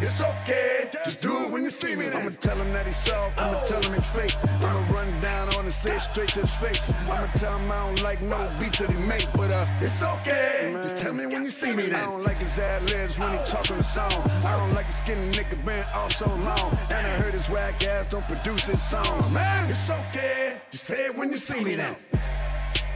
It's 0.01 0.20
okay. 0.20 0.90
Just 1.05 1.20
do 1.20 1.45
it 1.45 1.51
when 1.51 1.62
you 1.64 1.70
see 1.70 1.95
me. 1.95 2.09
now. 2.11 2.18
I'ma 2.18 2.30
tell 2.40 2.57
him 2.57 2.72
that 2.72 2.86
he's 2.86 2.97
soft. 2.97 3.40
I'ma 3.40 3.62
tell 3.64 3.82
him 3.82 3.95
he's 3.95 4.11
fake. 4.11 4.34
I'ma 4.61 4.93
run 4.93 5.20
down 5.20 5.55
on 5.55 5.64
and 5.64 5.72
say 5.72 5.97
it 5.97 6.03
straight 6.03 6.30
to 6.30 6.40
his 6.40 6.55
face. 6.57 6.90
I'ma 7.11 7.26
tell 7.34 7.57
him 7.59 7.70
I 7.70 7.86
don't 7.86 8.03
like 8.03 8.20
no 8.22 8.51
beats 8.59 8.78
that 8.80 8.90
he 8.90 8.99
make. 9.07 9.26
But 9.32 9.51
uh, 9.53 9.66
it's 9.80 10.03
okay. 10.03 10.76
Just 10.82 10.97
tell 10.97 11.12
me 11.12 11.26
when 11.26 11.45
you 11.45 11.51
see 11.51 11.72
me. 11.72 11.88
now. 11.88 11.99
I 11.99 12.05
don't 12.07 12.24
like 12.24 12.43
his 12.43 12.59
ad 12.59 12.82
libs 12.90 13.18
when 13.18 13.30
he 13.32 13.45
talking 13.45 13.76
the 13.76 13.82
song. 13.82 14.12
I 14.45 14.59
don't 14.59 14.74
like 14.74 14.86
his 14.86 14.97
skinny 14.97 15.30
nigga 15.32 15.64
been 15.64 15.84
off 15.95 16.12
so 16.14 16.26
long. 16.26 16.76
And 16.90 17.07
I 17.07 17.16
heard 17.20 17.34
his 17.34 17.49
whack 17.49 17.84
ass 17.84 18.07
don't 18.09 18.26
produce 18.26 18.66
his 18.66 18.82
songs. 18.82 19.30
Man, 19.30 19.70
it's 19.70 19.88
okay. 19.88 20.32
Just 20.70 20.85
say 20.85 21.07
it 21.07 21.16
when 21.16 21.30
you 21.30 21.37
see 21.37 21.62
me 21.62 21.76
now. 21.76 21.97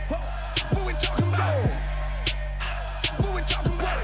What 0.08 0.86
we 0.86 0.92
talking 0.94 1.28
about? 1.28 1.70
What 3.20 3.34
we 3.34 3.40
talking 3.42 3.72
about? 3.74 4.02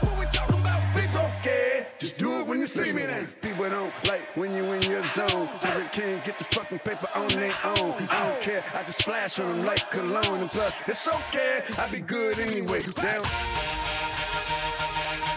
What 0.00 0.18
we 0.18 0.26
talking 0.26 0.60
about? 0.60 0.80
It's 0.94 1.16
okay. 1.16 1.86
Just 1.98 2.18
do 2.18 2.40
it 2.40 2.46
when 2.46 2.60
you 2.60 2.66
see 2.66 2.92
me 2.92 3.06
then. 3.06 3.28
People 3.40 3.70
don't 3.70 3.92
like 4.06 4.20
when 4.36 4.54
you 4.54 4.64
in 4.72 4.82
your 4.82 5.04
zone. 5.06 5.48
They 5.62 5.86
can't 5.92 6.24
get 6.24 6.38
the 6.38 6.44
fucking 6.44 6.80
paper 6.80 7.08
on 7.14 7.28
their 7.28 7.54
own. 7.64 7.94
I 8.10 8.28
don't 8.28 8.40
care. 8.40 8.64
I 8.74 8.82
just 8.82 8.98
splash 8.98 9.38
on 9.40 9.56
them 9.56 9.64
like 9.64 9.90
cologne. 9.90 10.40
And 10.40 10.50
plus, 10.50 10.76
it's 10.86 11.08
okay. 11.08 11.62
I 11.78 11.88
be 11.90 12.00
good 12.00 12.38
anyway. 12.38 12.82
Down. 12.82 13.22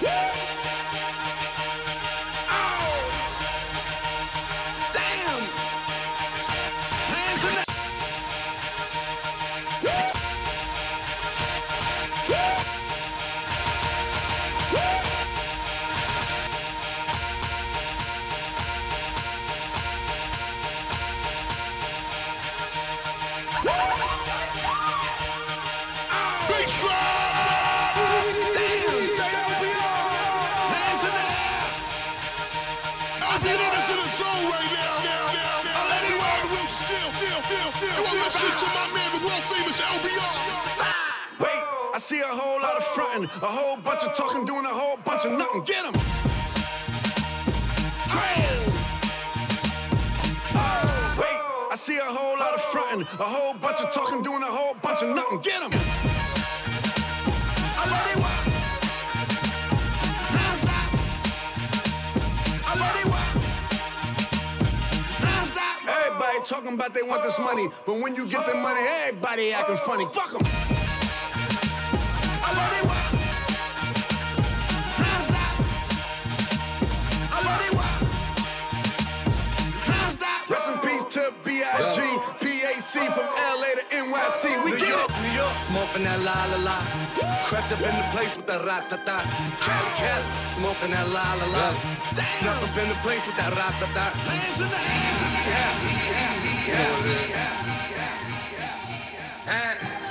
Damn! 0.01 0.54
See 42.05 42.21
a 42.21 42.27
whole 42.27 42.61
lot 42.61 42.77
of 42.77 42.83
frontin', 42.83 43.25
a 43.41 43.47
whole 43.47 43.77
bunch 43.77 44.03
of 44.03 44.13
talking, 44.13 44.45
doing 44.45 44.63
a 44.63 44.69
whole 44.69 44.95
bunch 44.97 45.25
of 45.25 45.31
nothing. 45.31 45.63
Get 45.63 45.85
'em! 45.85 45.93
Trans! 48.11 48.73
Oh, 50.53 51.15
wait, 51.17 51.39
I 51.71 51.75
see 51.75 51.97
a 51.97 52.05
whole 52.17 52.37
lot 52.37 52.53
of 52.53 52.61
frontin', 52.61 53.07
a 53.19 53.23
whole 53.23 53.55
bunch 53.55 53.79
of 53.79 53.89
talking, 53.89 54.21
doing 54.21 54.43
a 54.43 54.51
whole 54.57 54.75
bunch 54.83 55.01
of 55.01 55.15
nothing. 55.15 55.39
Get 55.39 55.63
'em! 55.63 55.71
I 57.79 57.83
let 57.89 58.05
it. 58.11 58.15
Everybody 65.87 66.39
talking 66.45 66.73
about 66.75 66.93
they 66.93 67.01
want 67.01 67.23
this 67.23 67.39
money, 67.39 67.67
but 67.85 67.99
when 67.99 68.15
you 68.15 68.27
get 68.27 68.45
the 68.45 68.53
money, 68.53 68.79
everybody 69.05 69.53
acting 69.53 69.77
funny. 69.77 70.05
Fuck 70.05 70.35
'em. 70.35 70.74
From 83.15 83.27
LA 83.35 83.71
to 83.79 83.83
NYC. 83.91 84.43
We 84.63 84.71
get 84.71 84.91
it. 84.91 85.11
New 85.23 85.31
York, 85.31 85.57
smoking 85.57 86.03
that 86.03 86.19
la 86.27 86.45
la 86.51 86.59
la. 86.67 86.77
Crept 87.47 87.71
up 87.71 87.79
in 87.79 87.95
the 87.95 88.07
place 88.11 88.35
with 88.35 88.47
that 88.47 88.65
rat 88.65 88.89
ta 88.89 88.97
ta. 89.07 89.17
Cali, 89.63 89.91
Cali, 89.99 90.25
smoking 90.43 90.91
that 90.91 91.07
la 91.15 91.33
la 91.39 91.47
la. 91.55 91.65
Snuck 92.27 92.59
up 92.63 92.77
in 92.77 92.89
the 92.89 92.95
place 93.05 93.25
with 93.27 93.37
that 93.37 93.53
rat 93.55 93.75
ta 93.79 93.87
ta. 93.95 94.05
Hands 94.27 94.59
in 94.59 94.69
the 94.69 94.79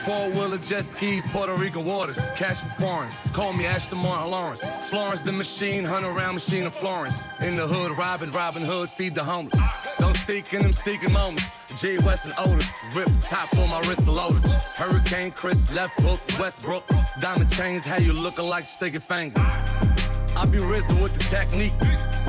Four 0.04 0.28
wheeler 0.32 0.58
jet 0.58 0.84
skis, 0.84 1.26
Puerto 1.28 1.54
Rican 1.54 1.86
waters, 1.86 2.30
cash 2.32 2.60
for 2.60 2.68
foreigns. 2.82 3.30
Call 3.30 3.54
me 3.54 3.64
Aston 3.64 3.96
Martin 3.96 4.32
Lawrence. 4.32 4.62
Florence 4.90 5.22
the 5.22 5.32
machine, 5.32 5.82
hunt 5.82 6.04
around 6.04 6.34
machine 6.34 6.66
of 6.66 6.74
Florence. 6.74 7.26
In 7.40 7.56
the 7.56 7.66
hood, 7.66 7.96
robbing, 7.96 8.30
Robin 8.30 8.62
Hood, 8.62 8.90
feed 8.90 9.14
the 9.14 9.24
homeless. 9.24 9.58
Don't 9.98 10.14
seek 10.14 10.52
in 10.52 10.60
them 10.60 10.74
seeking 10.74 11.10
moments. 11.10 11.62
G 11.80 11.96
West 12.04 12.26
and 12.26 12.34
Otis, 12.36 12.94
rip 12.94 13.08
top 13.22 13.56
on 13.56 13.70
my 13.70 13.80
wrist 13.88 14.00
of 14.00 14.08
Lotus. 14.08 14.52
Hurricane 14.76 15.30
Chris, 15.30 15.72
left 15.72 15.98
hook, 16.02 16.20
Westbrook. 16.38 16.86
Diamond 17.18 17.50
chains, 17.50 17.86
how 17.86 17.96
you 17.96 18.12
looking 18.12 18.44
like 18.44 18.68
sticky 18.68 18.98
fingers. 18.98 19.42
I 20.36 20.44
be 20.50 20.58
risen 20.58 21.00
with 21.00 21.14
the 21.14 21.24
technique. 21.34 21.72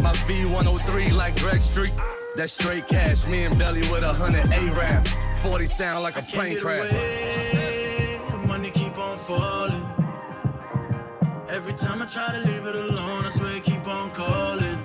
My 0.02 0.14
V103 0.28 1.12
like 1.12 1.38
Greg 1.42 1.62
Street. 1.62 1.92
That 2.38 2.50
straight 2.50 2.88
cash, 2.88 3.28
me 3.28 3.44
and 3.44 3.58
Belly 3.60 3.82
with 3.92 4.04
a 4.04 4.14
hundred 4.14 4.48
A-rap. 4.54 5.06
40 5.42 5.66
sound 5.66 6.04
like 6.04 6.16
a 6.16 6.22
plane 6.22 6.60
crash. 6.62 7.65
Money 8.56 8.72
keep 8.72 8.98
on 8.98 9.18
falling. 9.18 9.86
Every 11.50 11.74
time 11.74 12.02
I 12.02 12.06
try 12.06 12.32
to 12.32 12.40
leave 12.48 12.66
it 12.66 12.76
alone, 12.76 13.26
I 13.26 13.30
swear 13.30 13.58
it 13.58 13.66
keep 13.66 13.86
on 13.86 14.12
calling. 14.12 14.80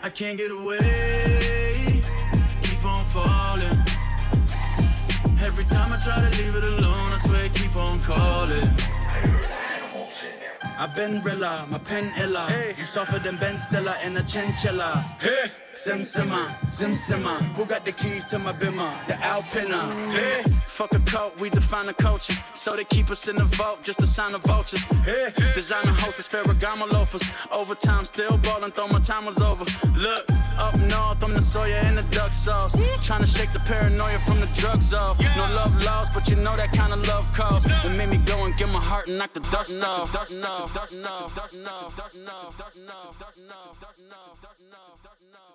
I 0.00 0.08
can't 0.08 0.38
get 0.38 0.52
away. 0.52 0.78
Keep 2.62 2.84
on 2.84 3.04
falling. 3.06 3.78
Every 5.42 5.64
time 5.64 5.92
I 5.92 5.98
try 6.06 6.18
to 6.20 6.30
leave 6.38 6.54
it 6.54 6.64
alone, 6.64 7.10
I 7.16 7.18
swear 7.26 7.46
it 7.46 7.52
keep 7.52 7.74
on 7.74 7.98
calling. 8.00 8.70
I've 10.78 10.94
been 10.94 11.20
rilla, 11.22 11.66
my 11.68 11.78
pen 11.78 12.12
illa. 12.20 12.46
You 12.78 12.84
suffer 12.84 13.18
than 13.18 13.38
Ben 13.38 13.58
Stiller 13.58 13.96
in 14.04 14.16
a 14.16 14.22
chinchilla. 14.22 15.04
Hey, 15.20 15.50
Sim 15.74 16.00
Simma, 16.00 16.54
Sim 16.68 16.92
Simma. 16.92 17.38
Who 17.56 17.64
got 17.64 17.84
the 17.84 17.92
keys 17.92 18.26
to 18.26 18.38
my 18.38 18.52
bimmer? 18.52 18.90
The 19.06 19.14
Alpina. 19.22 19.80
Hey, 20.12 20.42
fuck 20.66 20.92
a 20.94 21.00
coat, 21.00 21.40
we 21.40 21.48
define 21.48 21.86
the 21.86 21.94
culture. 21.94 22.34
So 22.52 22.76
they 22.76 22.84
keep 22.84 23.10
us 23.10 23.26
in 23.26 23.36
the 23.36 23.44
vault, 23.44 23.82
just 23.82 23.98
to 24.00 24.06
sign 24.06 24.34
of 24.34 24.42
vultures. 24.42 24.82
Hey, 25.04 25.32
designer 25.54 25.92
hostess, 25.92 26.28
Ferragamo 26.28 26.92
loafers. 26.92 27.24
Overtime, 27.50 28.04
still 28.04 28.36
ballin', 28.38 28.70
thought 28.70 28.92
my 28.92 29.00
time 29.00 29.24
was 29.24 29.40
over. 29.40 29.64
Look, 29.96 30.30
up 30.58 30.78
north, 30.78 31.24
I'm 31.24 31.34
the 31.34 31.42
Sawyer 31.42 31.80
in 31.88 31.96
the 31.96 32.02
duck 32.10 32.30
sauce. 32.30 32.76
Tryna 32.76 33.26
shake 33.26 33.50
the 33.50 33.60
paranoia 33.60 34.18
from 34.20 34.40
the 34.40 34.46
drugs 34.54 34.92
off. 34.92 35.18
No 35.36 35.44
love 35.54 35.82
lost, 35.84 36.12
but 36.12 36.28
you 36.28 36.36
know 36.36 36.54
that 36.54 36.72
kind 36.72 36.92
of 36.92 37.06
love 37.08 37.24
calls. 37.34 37.64
It 37.64 37.96
made 37.96 38.10
me 38.10 38.18
go 38.18 38.44
and 38.44 38.56
get 38.58 38.68
my 38.68 38.80
heart 38.80 39.08
and 39.08 39.18
knock 39.18 39.32
the. 39.32 39.40
Dust 39.50 39.78
off, 39.82 40.12
dust 40.12 40.38
off, 40.44 40.72
dust 40.72 41.00
off, 41.04 41.34
dust 41.34 41.62
off, 41.66 41.96
dust 41.96 42.22
off, 42.28 42.58
dust 42.58 42.84
off, 42.88 43.18
dust 43.18 43.44
off, 43.50 43.80
dust 43.80 44.06
off, 44.12 44.40
dust 44.40 44.68
off, 44.72 45.02
dust 45.02 45.28
off. 45.34 45.51